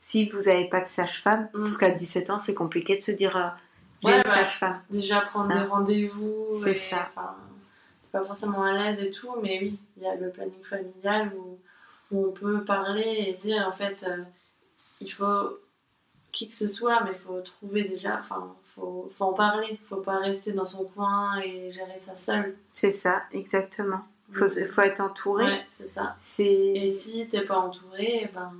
[0.00, 1.58] si vous n'avez pas de sage-femme, mm.
[1.58, 3.48] parce qu'à 17 ans, c'est compliqué de se dire euh,
[4.02, 4.82] j'ai une bah, sage-femme.
[4.90, 5.68] Déjà prendre des hein.
[5.70, 6.46] rendez-vous.
[6.52, 7.10] C'est ça.
[8.12, 11.58] pas forcément à l'aise et tout, mais oui, il y a le planning familial où,
[12.12, 14.22] on peut parler et dire en fait, euh,
[15.00, 15.58] il faut
[16.30, 19.78] qui que ce soit, mais il faut trouver déjà, enfin, faut, faut en parler, il
[19.78, 22.56] faut pas rester dans son coin et gérer ça seul.
[22.70, 24.02] C'est ça, exactement.
[24.28, 25.44] Il faut, faut, être entouré.
[25.44, 26.16] Ouais, c'est ça.
[26.38, 28.52] Et si t'es pas entouré, ben,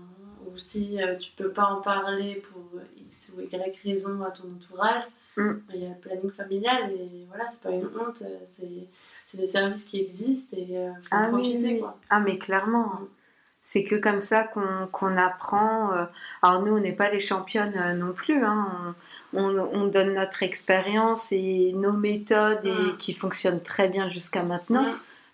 [0.46, 4.44] ou si euh, tu peux pas en parler pour X ou Y raison à ton
[4.44, 5.04] entourage,
[5.36, 5.50] mm.
[5.50, 9.36] ben, il y a le planning familial et voilà, c'est pas une honte, euh, c'est
[9.36, 11.74] des services qui existent et euh, faut ah, profiter.
[11.74, 11.98] Oui, Quoi.
[12.10, 12.86] Ah, mais clairement.
[12.86, 13.08] Mm.
[13.62, 15.90] C'est que comme ça qu'on apprend.
[16.40, 18.44] alors, nous, on n'est pas les championnes non plus.
[18.44, 18.94] Hein.
[19.32, 22.98] On, on, donne notre expérience et nos méthodes et, mm.
[22.98, 24.86] qui fonctionnent très bien jusqu'à maintenant.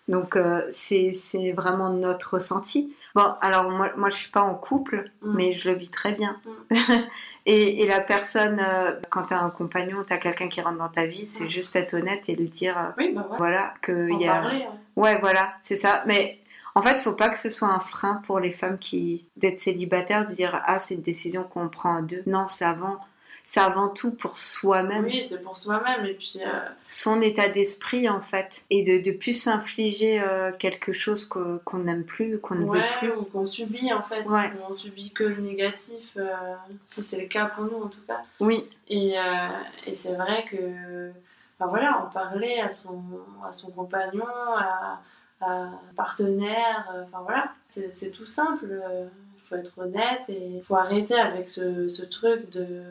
[0.07, 1.11] Donc euh, c'est
[1.55, 2.93] vraiment notre ressenti.
[3.15, 5.35] Bon, alors moi, moi je suis pas en couple, mm.
[5.35, 6.39] mais je le vis très bien.
[6.45, 6.75] Mm.
[7.45, 10.77] et, et, la personne, euh, quand tu as un compagnon, tu as quelqu'un qui rentre
[10.77, 11.49] dans ta vie, c'est mm.
[11.49, 14.41] juste être honnête et lui dire euh, oui, bah voilà qu'il y a.
[14.41, 15.19] Parler, ouais.
[15.19, 16.03] voilà, c'est ça.
[16.07, 16.39] Mais
[16.75, 19.59] en fait, il faut pas que ce soit un frein pour les femmes qui d'être
[19.59, 22.23] célibataires, de dire ah c'est une décision qu'on prend à deux.
[22.25, 22.99] Non, c'est avant
[23.45, 25.03] c'est avant tout pour soi-même.
[25.05, 26.39] Oui, c'est pour soi-même et puis.
[26.45, 26.49] Euh,
[26.87, 32.05] Son état d'esprit en fait, et de, de plus s'infliger euh, quelque chose qu'on n'aime
[32.05, 33.11] plus, qu'on ne veut plus.
[33.11, 34.23] ou qu'on subit en fait.
[34.23, 34.51] Ouais.
[34.69, 36.33] On subit que le négatif, euh,
[36.83, 38.21] si c'est le cas pour nous en tout cas.
[38.39, 38.69] Oui.
[38.87, 39.15] Et,
[39.85, 41.11] et c'est vrai que.
[41.59, 43.03] Enfin voilà, en parler à son,
[43.47, 44.25] à son compagnon,
[44.57, 45.01] à,
[45.39, 48.81] à un partenaire, enfin voilà, c'est tout simple
[49.53, 52.81] faut être honnête et il faut arrêter avec ce, ce, truc de,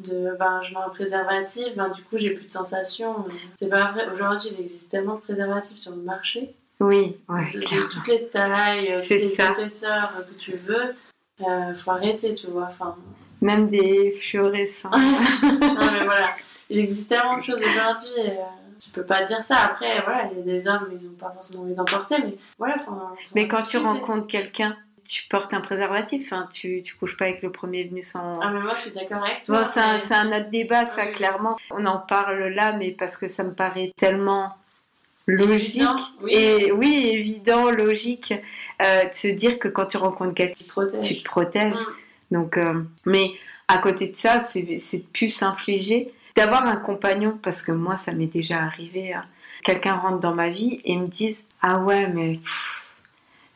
[0.00, 3.24] de ben, je mets un préservatif, ben, du coup j'ai plus de sensations.
[3.54, 4.08] C'est pas vrai.
[4.12, 6.54] Aujourd'hui, il existe tellement de préservatifs sur le marché.
[6.80, 10.94] Oui, ouais, de, toutes les tailles, toutes les épaisseurs que tu veux.
[11.40, 12.68] Euh, faut arrêter, tu vois.
[12.70, 12.96] Enfin...
[13.40, 14.90] Même des fluorescents.
[15.42, 16.30] non, mais voilà.
[16.70, 18.10] Il existe tellement de choses aujourd'hui.
[18.16, 18.44] Et, euh,
[18.80, 19.56] tu peux pas dire ça.
[19.58, 22.36] Après, voilà, il y a des hommes, ils ont pas forcément envie d'en porter, mais
[22.58, 22.76] voilà.
[23.34, 24.76] mais quand tu rencontres quelqu'un
[25.08, 26.26] tu portes un préservatif.
[26.26, 28.38] Enfin, tu, tu couches pas avec le premier venu sans.
[28.40, 29.60] Ah, mais moi, je suis d'accord avec toi.
[29.60, 31.12] Bon, c'est un, mais- c'est un autre débat, ça, Oui.
[31.12, 31.54] clairement.
[31.70, 34.54] On en parle là, mais parce que ça me paraît tellement
[35.26, 35.76] logique.
[35.82, 36.30] Évident, oui.
[36.34, 38.34] Et oui, évident, logique,
[38.82, 41.06] euh, de se dire que quand tu rencontres quelqu'un, protège.
[41.06, 41.74] tu te protèges.
[41.74, 42.34] Mm.
[42.34, 43.32] Donc, euh, mais
[43.68, 47.96] à côté de ça, c'est c'est de plus s'infliger, d'avoir un compagnon, parce que moi,
[47.96, 49.12] ça m'est déjà arrivé.
[49.14, 49.24] hein.
[49.64, 52.77] Quelqu'un rentre dans ma vie et me dise Ah ouais, mais pff,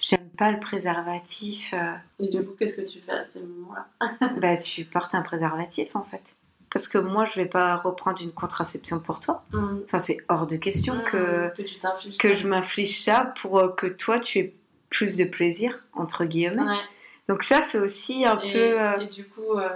[0.02, 1.72] j'aime pas le préservatif.
[1.72, 1.92] euh.
[2.18, 3.86] Et du coup, qu'est-ce que tu fais à ces moments-là?
[4.40, 6.34] Bah, tu portes un préservatif en fait.
[6.72, 9.44] Parce que moi, je vais pas reprendre une contraception pour toi.
[9.52, 9.80] Mm.
[9.84, 11.04] Enfin, c'est hors de question Mm.
[11.04, 14.54] que, que tu je m'inflige ça pour euh, que toi, tu aies
[14.90, 16.62] plus de plaisir, entre guillemets.
[16.62, 16.80] Ouais.
[17.28, 18.58] Donc, ça, c'est aussi un Et, peu.
[18.82, 19.68] euh, et du coup, euh,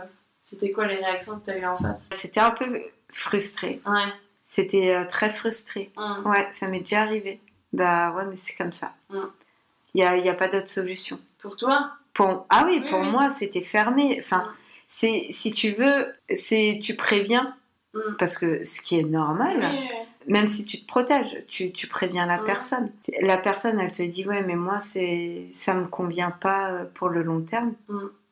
[0.42, 2.06] c'était quoi les réactions que tu as eues en face?
[2.10, 2.80] C'était un peu
[3.12, 3.80] frustré.
[3.86, 4.12] Ouais.
[4.46, 5.90] C'était euh, très frustré.
[5.96, 6.28] Mm.
[6.28, 7.40] Ouais, ça m'est déjà arrivé.
[7.72, 8.94] Bah ouais, mais c'est comme ça.
[9.96, 11.18] Il n'y a, y a pas d'autre solution.
[11.38, 11.92] Pour toi?
[12.12, 12.44] Pour...
[12.50, 13.10] Ah oui, Oui, pour oui.
[13.10, 14.16] moi, c'était fermé.
[14.20, 14.54] Enfin, Mm.
[14.88, 17.56] c'est si tu veux, c'est tu préviens.
[17.94, 18.16] Mm.
[18.18, 19.88] Parce que ce qui est normal, Oui,
[20.26, 22.44] même si tu te protèges, tu, tu préviens la Mm.
[22.44, 22.92] personne.
[23.22, 27.08] La personne, elle te dit Ouais, mais moi, c'est ça me convient pas euh, pour
[27.08, 27.72] le long terme.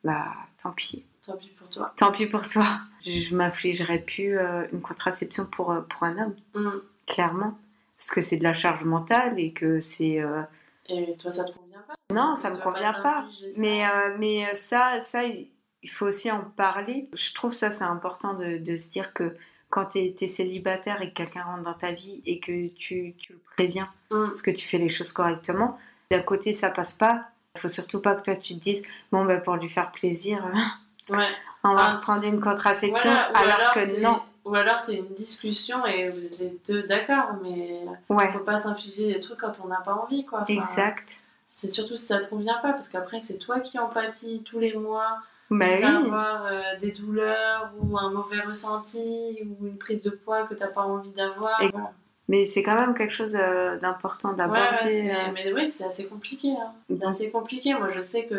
[0.05, 0.27] Bah,
[0.63, 1.03] tant pis.
[1.27, 1.95] Tant pis pour toi.
[1.97, 2.67] Tant pis pour toi.
[3.07, 6.71] Je, m'infligerai plus euh, une contraception pour, euh, pour un homme, Mm.
[7.07, 7.55] clairement.
[7.99, 10.21] Parce que c'est de la charge mentale et que c'est.
[10.21, 10.43] euh,
[10.89, 11.95] Et toi, ça te convient pas?
[12.13, 13.25] Non, ça me convient pas.
[13.59, 17.09] Mais, euh, mais euh, ça, ça, il faut aussi en parler.
[17.15, 19.35] Je trouve ça, c'est important de, de se dire que
[19.71, 23.33] quand tu es, célibataire et que quelqu'un rentre dans ta vie et que tu, tu
[23.33, 24.29] le préviens, Mm.
[24.29, 25.79] parce que tu fais les choses correctement,
[26.11, 27.25] d'un côté, ça passe pas.
[27.57, 30.45] Il faut surtout pas que toi, tu te dises, bon, bah, pour lui faire plaisir,
[31.11, 31.27] Ouais.
[31.65, 31.95] on va Ah.
[31.97, 34.23] reprendre une contraception, Voilà, alors, que non.
[34.45, 37.81] Ou alors c'est une discussion et vous êtes les deux d'accord, mais
[38.11, 40.41] Ouais, faut pas s'infliger des trucs quand on n'a pas envie, quoi.
[40.43, 41.09] Enfin, exact.
[41.49, 44.75] C'est surtout si ça te convient pas, parce qu'après c'est toi qui empathie tous les
[44.75, 45.19] mois
[45.51, 50.45] Bah oui, d'avoir euh, des douleurs ou un mauvais ressenti ou une prise de poids
[50.47, 51.63] que t'as pas envie d'avoir.
[51.63, 51.93] Et- Voilà.
[52.29, 54.85] mais c'est quand même quelque chose euh, d'important d'aborder.
[54.85, 56.51] ouais, euh, mais oui, c'est assez compliqué.
[56.51, 56.73] hein.
[56.91, 57.73] C'est assez compliqué.
[57.75, 58.35] Moi, je sais que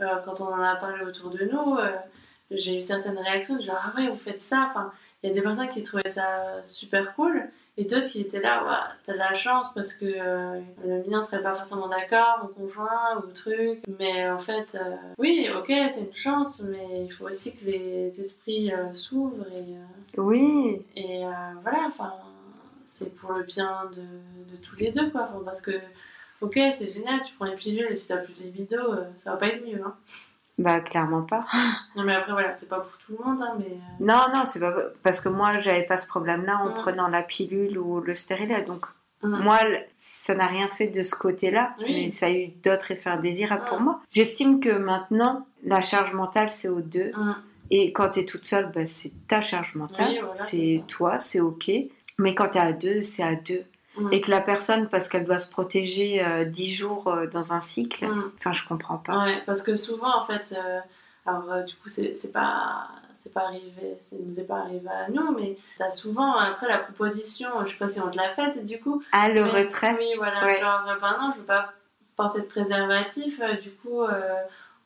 [0.00, 1.78] euh, quand on en a parlé autour de nous,
[2.50, 4.66] j'ai eu certaines réactions du genre Ah ouais, vous faites ça.
[4.68, 4.92] Enfin,
[5.22, 7.48] il y a des personnes qui trouvaient ça super cool
[7.78, 11.22] et d'autres qui étaient là Ouah, T'as de la chance parce que euh, le mien
[11.22, 13.80] serait pas forcément d'accord, mon conjoint ou truc.
[13.98, 18.20] Mais en fait, euh, oui, ok, c'est une chance, mais il faut aussi que les
[18.20, 20.20] esprits euh, s'ouvrent et.
[20.20, 21.22] Oui, et
[21.62, 22.12] voilà, enfin,
[22.84, 25.30] c'est pour le bien de, de tous les deux, quoi.
[25.42, 25.80] Parce que,
[26.42, 28.76] ok, c'est génial, tu prends les pilules et si t'as plus de libido,
[29.16, 29.80] ça va pas être mieux.
[29.82, 29.94] Hein.
[30.58, 31.44] Bah clairement pas.
[31.96, 33.66] Non, mais après, voilà, c'est pas pour tout le monde, hein, mais.
[33.66, 36.74] euh, Non, non, c'est pas parce que moi, j'avais pas ce problème-là en Mm.
[36.74, 38.62] prenant la pilule ou le stérilet.
[38.62, 38.86] Donc,
[39.22, 39.42] mm.
[39.42, 39.58] moi,
[39.98, 41.86] ça n'a rien fait de ce côté-là, Oui.
[42.04, 43.84] mais ça a eu d'autres effets indésirables pour Mm.
[43.84, 44.00] moi.
[44.10, 47.12] J'estime que maintenant, la charge mentale, c'est aux deux.
[47.70, 50.08] Et quand tu es toute seule, bah, c'est ta charge mentale.
[50.10, 51.70] Oui, voilà, c'est toi, c'est OK.
[52.18, 53.64] Mais quand tu es à deux, c'est à deux.
[54.10, 57.60] Et que la personne, parce qu'elle doit se protéger euh, 10 jours euh, dans un
[57.60, 58.32] cycle, Mm.
[58.38, 59.24] enfin, je comprends pas.
[59.24, 60.80] Ouais, parce que souvent, en fait, euh,
[61.26, 62.88] alors euh, du coup, c'est pas.
[63.24, 66.78] C'est pas arrivé, ça nous est pas arrivé à nous, mais t'as souvent après la
[66.78, 69.94] proposition, je sais pas si on te l'a faite, du coup, Ah, le Mais- retrait
[69.96, 70.44] Oui, voilà.
[70.44, 70.58] Ouais.
[70.58, 71.72] Genre, ben non, je veux pas
[72.16, 74.00] porter de préservatif, du coup,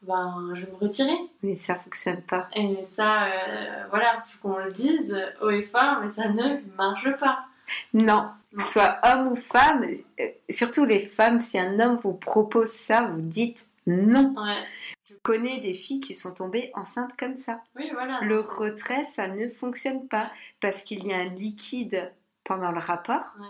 [0.03, 1.17] ben, je vais me retirer.
[1.43, 2.47] Mais ça fonctionne pas.
[2.55, 7.09] Et ça, euh, voilà, faut qu'on le dise haut et fort, mais ça ne marche
[7.19, 7.47] pas.
[7.95, 8.29] Non.
[8.59, 9.85] Soit homme ou femme,
[10.21, 14.35] euh, surtout les femmes, si un homme vous propose ça, vous dites non.
[14.37, 14.65] Ouais.
[15.09, 17.61] Je connais des filles qui sont tombées enceintes comme ça.
[17.77, 18.21] Oui, voilà.
[18.23, 20.31] Le retrait, ça ne fonctionne pas
[20.61, 22.13] parce qu'il y a un liquide
[22.45, 23.47] pendant le rapport Ouais.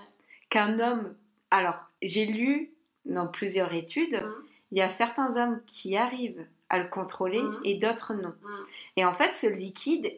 [0.50, 1.14] qu'un homme...
[1.50, 2.72] Alors, j'ai lu
[3.04, 4.44] dans plusieurs études, Mhm.
[4.72, 7.60] il y a certains hommes qui arrivent à le contrôler Mhm.
[7.64, 8.34] et d'autres non.
[8.42, 8.66] Mhm.
[8.96, 10.12] Et en fait, ce liquide,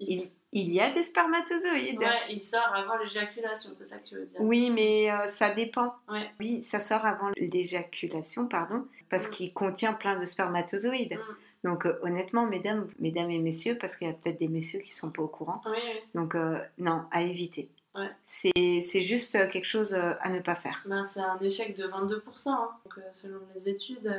[0.00, 0.22] Il, il,
[0.52, 1.98] il y a des spermatozoïdes.
[1.98, 4.40] ouais, il sort avant l'éjaculation, c'est ça que tu veux dire.
[4.40, 5.94] Oui, mais euh, ça dépend.
[6.08, 6.30] Ouais.
[6.40, 9.30] Oui, ça sort avant l'éjaculation, pardon, parce Mm.
[9.30, 11.14] qu'il contient plein de spermatozoïdes.
[11.14, 11.68] Mm.
[11.68, 14.92] Donc euh, honnêtement, mesdames, mesdames et messieurs, parce qu'il y a peut-être des messieurs qui
[14.92, 15.60] sont pas au courant.
[15.66, 16.00] Oui, oui.
[16.14, 17.68] Donc euh, non, à éviter.
[17.94, 18.08] Ouais.
[18.22, 20.80] C'est juste quelque chose à ne pas faire.
[20.86, 22.48] Ben, c'est un échec de 22%.
[22.50, 22.70] hein.
[22.84, 24.14] Donc, selon les études,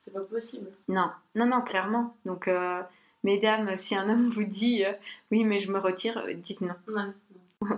[0.00, 0.70] c'est pas possible.
[0.88, 2.14] Non, non, non, clairement.
[2.26, 2.46] Donc
[3.24, 4.92] mesdames, si un homme vous dit euh,
[5.32, 6.74] oui, mais je me retire, euh, dites non.
[6.88, 7.02] Ouais.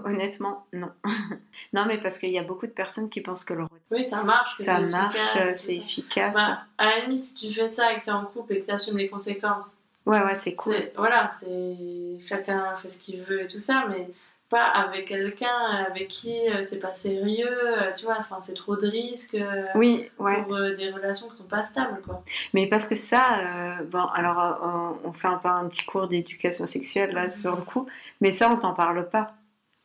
[0.04, 0.90] Honnêtement, non.
[1.72, 4.04] non, mais parce qu'il y a beaucoup de personnes qui pensent que le retrait, Oui,
[4.04, 4.56] ça marche.
[4.58, 6.34] ça marche, euh, c'est efficace.
[6.34, 8.60] Bah, à la limite, si tu fais ça et que tu es en couple et
[8.60, 10.76] que tu assumes les conséquences, Ouais, ouais, c'est cool.
[10.96, 11.76] voilà, c'est
[12.20, 14.08] chacun fait ce qu'il veut et tout ça, mais
[14.48, 18.76] pas avec quelqu'un avec qui euh, c'est pas sérieux, euh, tu vois, enfin c'est trop
[18.76, 20.42] de risques euh, Oui, ouais.
[20.44, 22.22] pour des relations qui sont pas stables, quoi.
[22.54, 23.40] Mais parce que ça,
[23.86, 27.88] bon, alors on fait un un petit cours d'éducation sexuelle là sur le coup,
[28.20, 29.34] mais ça on t'en parle pas.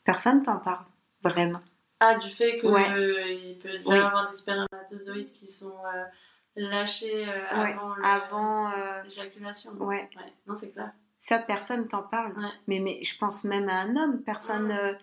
[0.03, 0.85] Personne t'en parle,
[1.23, 1.61] vraiment.
[1.99, 3.35] Ah, du fait que Ouais.
[3.43, 3.97] il peut Oui.
[3.99, 5.73] avoir des spermatozoïdes qui sont
[6.55, 8.71] lâchés Ouais, avant le- Avant,
[9.05, 9.71] l'éjaculation.
[9.79, 10.09] ouais.
[10.15, 10.91] Ouais, non, c'est clair.
[11.21, 12.33] Ça, personne t'en parle.
[12.37, 12.49] Ouais.
[12.67, 14.71] Mais, mais je pense même à un homme, personne.
[14.71, 14.93] Euh,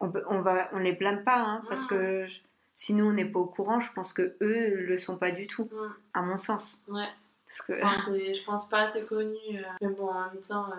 [0.00, 2.40] on, on, va, on les blâme pas, hein, parce que je-
[2.74, 5.46] si nous on n'est pas au courant, je pense que eux le sont pas du
[5.46, 5.68] tout,
[6.14, 6.82] à mon sens.
[6.88, 7.08] Ouais.
[7.46, 7.72] Parce que.
[7.84, 9.36] Enfin, je pense pas assez connu.
[9.54, 10.76] euh, Mais bon, en même temps, euh,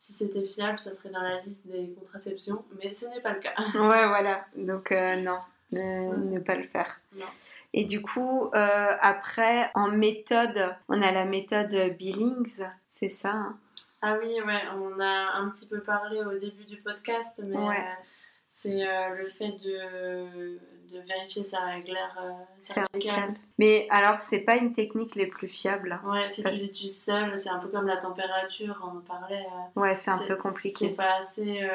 [0.00, 2.64] si c'était fiable, ça serait dans la liste des contraceptions.
[2.82, 3.52] Mais ce n'est pas le cas.
[3.74, 4.44] Ouais, voilà.
[4.56, 5.38] Donc, euh, non,
[5.72, 6.98] ne, ne pas le faire.
[7.14, 7.26] Non.
[7.74, 13.58] Et du coup, euh, après, en méthode, on a la méthode Billings, c'est ça hein?
[14.00, 17.78] Ah oui, ouais, on a un petit peu parlé au début du podcast, mais Ouais.
[17.80, 18.02] euh,
[18.50, 20.58] c'est euh, le fait de,
[20.94, 22.30] de vérifier sa réglaire euh,
[22.60, 23.02] cervicale.
[23.02, 23.34] cervicale.
[23.58, 25.92] Mais alors, c'est pas une technique les plus fiables.
[26.04, 26.10] hein.
[26.12, 29.44] Ouais, si tu l'utilises seul, c'est un peu comme la température, on en parlait.
[29.76, 30.88] euh, Ouais, c'est un C'est- peu c'est compliqué.
[30.90, 31.68] pas assez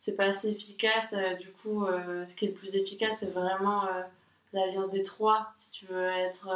[0.00, 1.84] c'est pas assez efficace du coup
[2.24, 3.82] ce qui est le plus efficace c'est vraiment
[4.52, 6.48] l'alliance des trois si tu veux être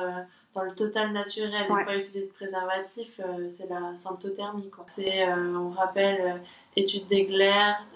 [0.55, 1.83] dans le total naturel Ouais.
[1.83, 6.35] et pas utiliser de préservatif euh, c'est la symptothermie quoi c'est euh, on rappelle euh,
[6.77, 7.51] étude d'Egler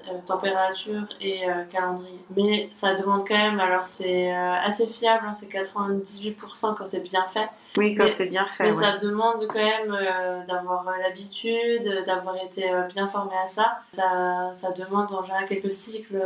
[0.09, 5.47] euh, température et calendrier mais ça demande quand même alors c'est assez fiable hein, c'est
[5.51, 8.65] 98% quand c'est bien fait Oui, quand Mais- c'est bien fait.
[8.65, 8.85] mais ouais.
[8.85, 13.79] ça demande quand même d'avoir l'habitude, d'avoir été bien formé à ça.
[13.93, 14.51] ça.
[14.55, 16.23] Ça demande en général quelques cycles,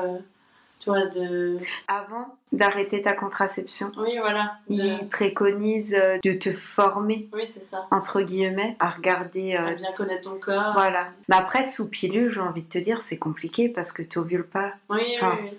[0.86, 1.58] de...
[1.88, 4.54] Avant d'arrêter ta contraception, Oui, voilà.
[4.68, 7.86] de- ils préconisent euh, de te former, Oui, c'est ça.
[7.90, 9.54] entre guillemets, à regarder.
[9.56, 10.72] euh, À bien connaître ton corps.
[10.72, 11.08] Voilà.
[11.28, 14.46] Mais après, sous pilule, j'ai envie de te dire, c'est compliqué parce que tu ovules
[14.46, 14.72] pas.
[14.88, 15.58] Oui, Enfin, oui, oui.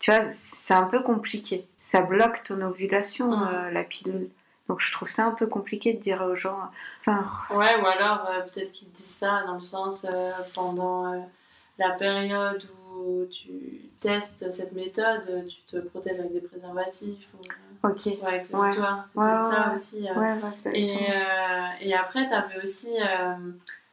[0.00, 1.66] Tu vois, c'est un peu compliqué.
[1.80, 3.48] Ça bloque ton ovulation, Mhm.
[3.52, 4.28] euh, la pilule.
[4.68, 6.58] Donc je trouve ça un peu compliqué de dire aux gens.
[7.00, 10.04] Enfin, Ouais, ou alors euh, peut-être qu'ils disent ça dans le sens
[10.54, 11.26] pendant
[11.78, 12.77] la période où
[13.30, 13.50] tu
[14.00, 18.06] testes cette méthode, tu te protèges avec des préservatifs ou, ok.
[18.22, 18.74] ou avec le Ouais.
[18.74, 19.04] toi.
[19.12, 20.08] C'est Ouais, ouais, ça aussi.
[20.08, 20.22] euh,
[20.72, 23.34] Et, euh, et après, tu avais aussi euh,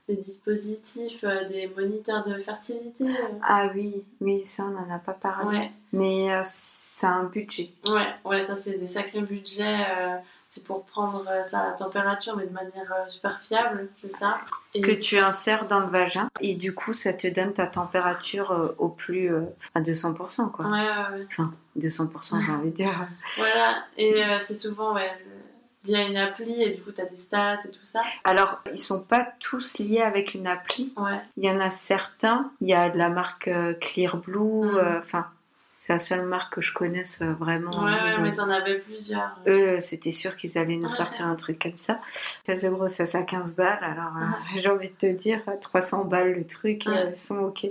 [0.07, 3.05] des dispositifs, des moniteurs de fertilité.
[3.41, 5.71] Ah oui, oui, ça on n'en a pas parlé.
[5.91, 7.69] Mais c'est un budget.
[7.87, 9.85] ouais, ouais, ça c'est des sacrés budgets.
[10.55, 13.89] Euh, c'est pour prendre euh, ça à la température, mais de manière euh, super fiable,
[14.01, 14.39] c'est ça.
[14.73, 18.51] Et Que tu insères dans le vagin et du coup ça te donne ta température
[18.51, 19.31] euh, au plus.
[19.33, 19.41] euh,
[19.73, 20.65] à 200%, quoi.
[20.65, 21.27] Ouais, ouais, ouais.
[21.31, 23.07] Enfin, 200%, j'ai envie de dire.
[23.37, 27.01] Voilà, et euh, c'est souvent ouais, le- lié à une appli, et du coup, tu
[27.01, 28.01] as des stats et tout ça.
[28.23, 30.91] Alors, ils sont pas tous liés avec une appli.
[30.97, 32.51] Ouais, Il y en a certains.
[32.61, 34.65] Il y a de la marque euh, Clear Blue.
[34.65, 35.27] Euh, Enfin,
[35.85, 37.69] c'est la seule marque que je connaisse euh, vraiment.
[37.83, 38.21] ouais, ouais, Bon.
[38.23, 39.37] mais t'en avais plusieurs.
[39.47, 40.89] Eux, c'était sûr qu'ils allaient nous Ouais.
[40.89, 41.99] sortir un truc comme ça.
[42.47, 43.77] 16 euros, ça à 15 balles.
[43.83, 44.21] Alors, euh,
[44.55, 44.61] Ouais.
[44.61, 47.67] j'ai envie de te dire, à 300 balles le truc, euh, ils sont OK.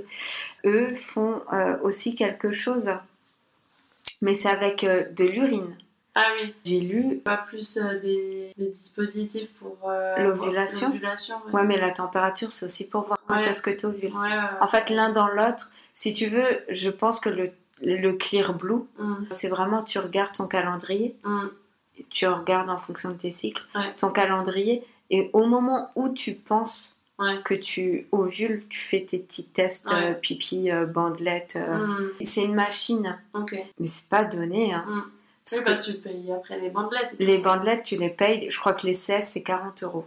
[0.64, 2.88] Eux font euh, aussi quelque chose,
[4.22, 5.76] mais c'est avec euh, de l'urine.
[6.14, 11.64] Ah oui, J'ai lu, pas plus euh, des, des dispositifs pour euh, L'ovulation l'ovulation, ouais.
[11.64, 13.48] mais la température, c'est aussi pour voir quand Ouais.
[13.48, 14.12] est-ce que tu ovules.
[14.14, 14.38] Ouais, ouais.
[14.60, 17.50] En fait, l'un dans l'autre, si tu veux, je pense que le,
[17.84, 21.46] le Clear Blue, Mm, c'est vraiment, tu regardes ton calendrier, mm,
[22.10, 23.94] tu regardes en fonction de tes cycles, Ouais.
[23.96, 27.40] ton calendrier, et au moment où tu penses ouais.
[27.44, 30.10] que tu ovules, tu fais tes petits tests Ouais.
[30.10, 31.56] euh, pipi, euh, bandelettes.
[31.56, 31.86] euh.
[31.86, 33.54] Mm, C'est une machine, ok.
[33.78, 34.72] mais c'est pas donné.
[34.72, 35.00] Hein, Mm.
[35.44, 37.14] parce oui, que parce que tu payes après les bandelettes.
[37.18, 40.06] les bandelettes, tu les payes, je crois que les 16, c'est 40 euros.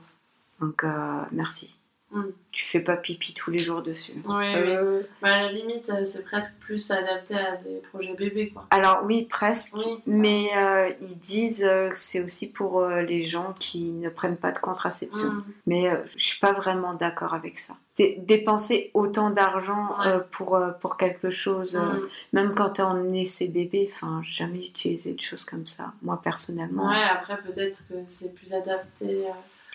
[0.59, 1.77] Donc, euh, merci.
[2.11, 2.23] Mm.
[2.53, 4.13] Tu fais pas pipi tous les jours dessus.
[4.23, 4.53] Oui, oui.
[4.55, 8.65] Euh, Bah, à la limite, euh, c'est presque plus adapté à des projets bébés, quoi.
[8.71, 10.01] Alors oui, presque, Oui.
[10.07, 14.51] mais euh, ils disent que c'est aussi pour euh, les gens qui ne prennent pas
[14.53, 15.27] de contraception.
[15.29, 15.43] Mm.
[15.67, 17.75] Mais euh, je suis pas vraiment d'accord avec ça.
[17.97, 20.07] Dé- Dépenser autant d'argent Ouais.
[20.07, 22.07] euh, pour, euh, pour quelque chose, euh, Mm.
[22.33, 26.21] même quand t'es en essai bébé, enfin, j'ai jamais utilisé de choses comme ça, moi
[26.23, 26.89] personnellement.
[26.89, 29.05] Ouais, après, peut-être que c'est plus adapté.
[29.25, 29.31] euh,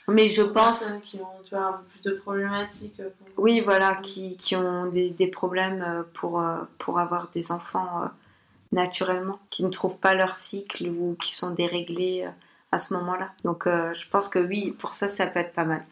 [0.09, 2.99] Mais je pense, qui ont tu vois, un peu plus de problématiques.
[3.01, 7.29] euh, pour- oui, voilà, qui, qui ont des, des problèmes euh, pour, euh, pour avoir
[7.31, 8.07] des enfants euh,
[8.73, 12.27] naturellement, qui ne trouvent pas leur cycle ou qui sont déréglés
[12.73, 13.33] à ce moment-là.
[13.45, 15.85] Donc euh, je pense que oui, pour ça, ça peut être pas mal.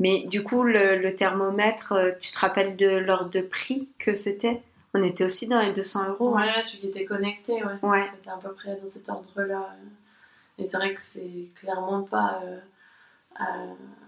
[0.00, 4.60] Mais du coup, le, le thermomètre, tu te rappelles de l'ordre de prix que c'était?
[4.92, 6.36] On était aussi dans les 200 euros.
[6.36, 6.42] hein.
[6.46, 7.78] Ouais, celui qui était connecté, ouais.
[7.82, 8.04] Ouais.
[8.12, 9.70] C'était à peu près dans cet ordre-là.
[9.72, 10.62] euh.
[10.62, 12.58] Et c'est vrai que c'est clairement pas euh,
[13.36, 13.44] à,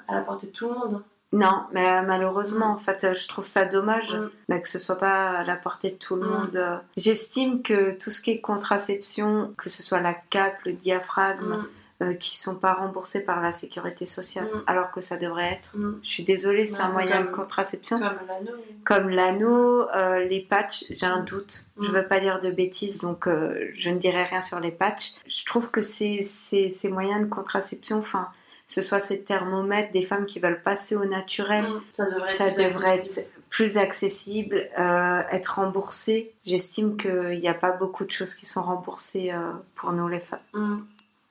[0.08, 1.02] à la portée de tout le monde.
[1.32, 4.30] Non, mais malheureusement, en fait, je trouve ça dommage Mm.
[4.48, 6.30] mais que ce soit pas à la portée de tout le Mm.
[6.30, 6.80] monde.
[6.96, 11.66] J'estime que tout ce qui est contraception, que ce soit la cape, le diaphragme, Mm,
[12.02, 14.62] euh, qui sont pas remboursés par la sécurité sociale, Mm.
[14.66, 15.72] alors que ça devrait être.
[16.02, 17.98] Je suis désolée, c'est un moyen comme- de contraception.
[17.98, 18.52] Comme l'anneau.
[18.84, 21.64] Comme l'anneau, euh, les patchs, j'ai un doute.
[21.80, 21.94] Je Mm.
[21.94, 25.14] veux pas dire de bêtises, donc euh, je ne dirai rien sur les patchs.
[25.26, 28.28] Je trouve que ces, ces, ces moyens de contraception, enfin,
[28.66, 32.46] ce soit ces thermomètres, des femmes qui veulent passer au naturel, Mm, Ça devrait ça
[32.48, 33.20] être, plus devrait accessible.
[33.26, 36.32] être plus accessible, euh, être remboursé.
[36.44, 40.20] J'estime qu'il n'y a pas beaucoup de choses qui sont remboursées euh, pour nous les
[40.20, 40.40] femmes.
[40.52, 40.78] Mm.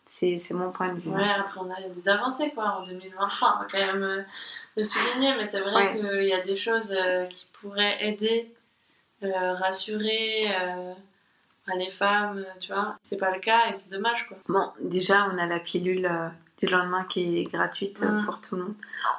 [0.05, 1.09] C'est mon point de vue.
[1.09, 4.21] Ouais, après on a des avancées quoi en 2023, on va quand même euh,
[4.77, 5.99] le souligner, mais c'est vrai Ouais.
[5.99, 6.95] qu'il y a des choses
[7.29, 8.53] qui pourraient aider,
[9.21, 10.53] rassurer
[11.77, 12.95] les femmes, tu vois.
[13.03, 14.37] C'est pas le cas et c'est dommage quoi.
[14.47, 16.09] Bon, déjà, on a la pilule
[16.59, 18.25] du lendemain qui est gratuite Mm.
[18.25, 18.75] pour tout le monde.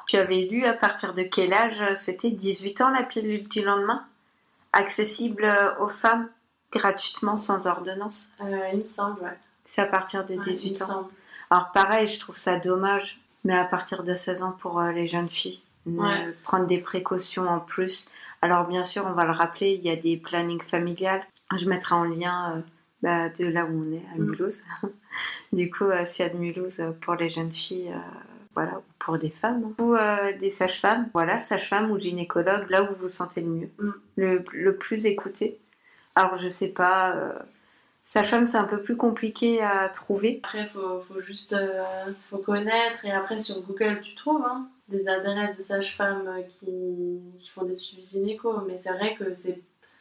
[0.07, 3.61] Tu avais lu à partir de quel âge euh, C'était 18 ans la pilule du
[3.61, 4.03] lendemain?
[4.73, 6.29] Accessible euh, aux femmes
[6.71, 8.31] gratuitement sans ordonnance?
[8.41, 9.37] Euh, il me semble, ouais.
[9.65, 10.87] C'est à partir de Ouais, 18 il me ans.
[10.87, 11.09] semble.
[11.49, 15.05] Alors pareil, je trouve ça dommage, mais à partir de 16 ans pour euh, les
[15.07, 16.35] jeunes filles, Ouais.
[16.43, 18.09] prendre des précautions en plus.
[18.41, 21.23] Alors bien sûr, on va le rappeler, il y a des plannings familiales.
[21.55, 22.61] Je mettrai en lien
[23.01, 24.25] bah, de là où on est, à Mm.
[24.31, 24.61] Mulhouse.
[25.53, 27.99] du coup, euh, s'il y a de Mulhouse euh, pour les jeunes filles, euh,
[28.55, 29.83] voilà, ou pour des femmes, hein.
[29.83, 33.69] ou euh, des sages-femmes, voilà, sage-femme ou gynécologue, là où vous vous sentez le mieux,
[33.77, 33.91] Mm.
[34.15, 35.59] le, le plus écouté.
[36.15, 37.33] Alors je sais pas, euh,
[38.03, 40.39] sage-femme c'est un peu plus compliqué à trouver.
[40.43, 41.83] Après, il faut, faut juste euh,
[42.31, 47.49] faut connaître et après sur Google tu trouves hein, des adresses de sages-femmes qui, qui
[47.49, 49.59] font des suivis gynéco, mais c'est vrai que c'est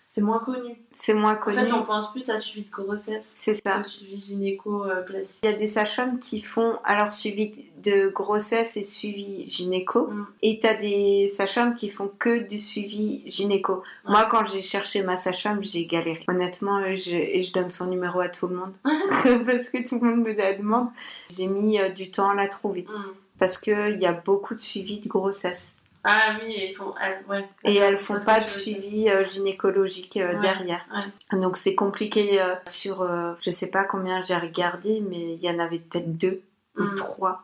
[0.08, 0.76] c'est moins connu.
[0.92, 1.58] C'est moins En connu.
[1.58, 3.84] fait, on pense plus à suivi de grossesse C'est ça.
[3.84, 5.40] suivi gynéco euh, classique.
[5.42, 7.52] Il y a des sages-femmes qui font alors suivi
[7.82, 10.06] de grossesse et suivi gynéco.
[10.06, 10.26] Mm.
[10.42, 13.82] Et tu as des sages-femmes qui font que du suivi gynéco.
[14.06, 16.24] Moi, quand j'ai cherché ma sage-femme, j'ai galéré.
[16.28, 18.74] Honnêtement, euh, je, et je donne son numéro à tout le monde.
[19.44, 20.88] parce que tout le monde me la demande.
[21.30, 22.86] J'ai mis euh, du temps à la trouver.
[22.88, 23.12] Mm.
[23.38, 25.76] Parce qu'il y a beaucoup de suivi de grossesse.
[26.08, 26.94] Ah oui, et font.
[27.02, 27.44] elles- ouais.
[27.64, 30.86] Et elles font pas de suivi euh, gynécologique euh, Ouais, derrière.
[31.32, 33.02] Donc c'est compliqué euh, sur,
[33.42, 36.42] je sais pas combien j'ai regardé, mais il y en avait peut-être deux
[36.78, 36.94] ou Mm.
[36.94, 37.42] trois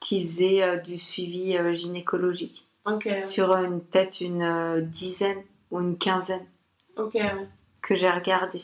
[0.00, 2.66] qui faisaient du suivi gynécologique.
[3.22, 6.46] Sur une peut-être une dizaine ou une quinzaine
[6.96, 7.46] ok, ouais.
[7.82, 8.62] que j'ai regardé.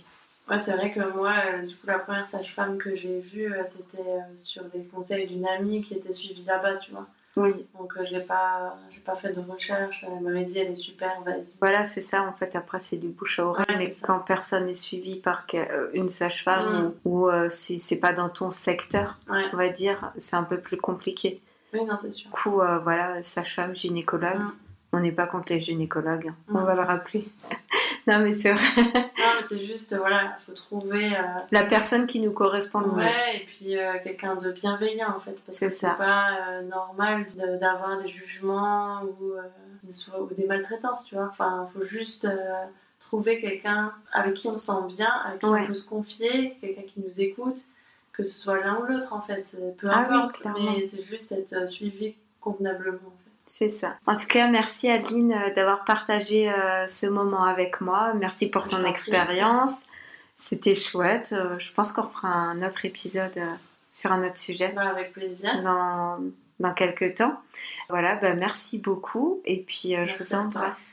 [0.48, 3.62] Ouais, c'est vrai que moi, euh, du coup, la première sage-femme que j'ai vue, euh,
[3.64, 7.06] c'était euh, sur les conseils d'une amie qui était suivie là-bas, tu vois.
[7.36, 10.04] Oui, Donc, euh, j'ai pas, j'ai pas fait de recherche.
[10.06, 11.44] Elle m'avait dit, elle est super, vas-y.
[11.60, 12.54] voilà, c'est ça en fait.
[12.54, 16.08] Après, c'est du bouche à oreille, Ouais, mais quand personne n'est suivi par euh, une
[16.08, 16.92] sage-femme Mm.
[17.04, 20.58] ou, euh, c'est c'est pas dans ton secteur, Ouais, on va dire, c'est un peu
[20.60, 21.40] plus compliqué.
[21.72, 22.26] oui, non, c'est sûr.
[22.30, 24.38] Du coup, euh, voilà, sage-femme, gynécologue.
[24.38, 24.52] Mm.
[24.92, 26.36] On n'est pas contre les gynécologues, hein.
[26.48, 26.66] on Mm.
[26.66, 27.26] va le rappeler.
[28.12, 28.82] non, mais c'est vrai.
[28.84, 28.90] Non,
[29.40, 31.16] mais c'est juste, euh, voilà, il faut trouver.
[31.16, 31.20] euh,
[31.52, 32.96] La personne qui nous correspond le mieux.
[33.04, 35.36] Ouais, et puis euh, quelqu'un de bienveillant en fait.
[35.46, 35.90] Parce C'est que ça.
[35.92, 39.34] c'est pas euh, normal de- d'avoir des jugements ou,
[40.36, 41.28] des maltraitances, tu vois.
[41.30, 42.26] Enfin, il faut juste
[43.00, 45.62] trouver quelqu'un avec qui on se sent bien, avec qui Ouais.
[45.62, 47.62] on peut se confier, quelqu'un qui nous écoute,
[48.12, 49.54] que ce soit l'un ou l'autre en fait.
[49.78, 50.72] Peu Ah oui, importe, clairement.
[50.76, 53.23] mais c'est juste être suivi convenablement en fait.
[53.46, 53.94] C'est ça.
[54.06, 58.12] En tout cas, merci Adeline euh, d'avoir partagé euh, ce moment avec moi.
[58.18, 59.82] Merci pour ton expérience.
[60.36, 61.34] C'était chouette.
[61.36, 63.46] Euh, je pense qu'on fera un autre épisode euh,
[63.92, 65.60] sur un autre sujet Bah, avec plaisir.
[65.62, 66.18] dans,
[66.58, 67.34] dans quelques temps.
[67.90, 69.40] Voilà, bah, merci beaucoup.
[69.44, 70.92] Et puis, euh, je vous embrasse.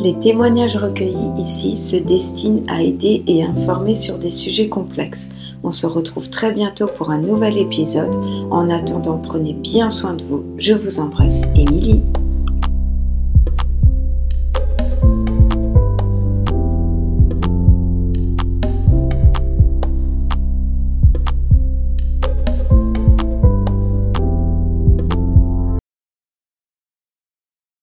[0.00, 5.28] Les témoignages recueillis ici se destinent à aider et informer sur des sujets complexes.
[5.62, 8.14] On se retrouve très bientôt pour un nouvel épisode.
[8.50, 10.44] En attendant, prenez bien soin de vous.
[10.56, 12.02] Je vous embrasse, Émilie.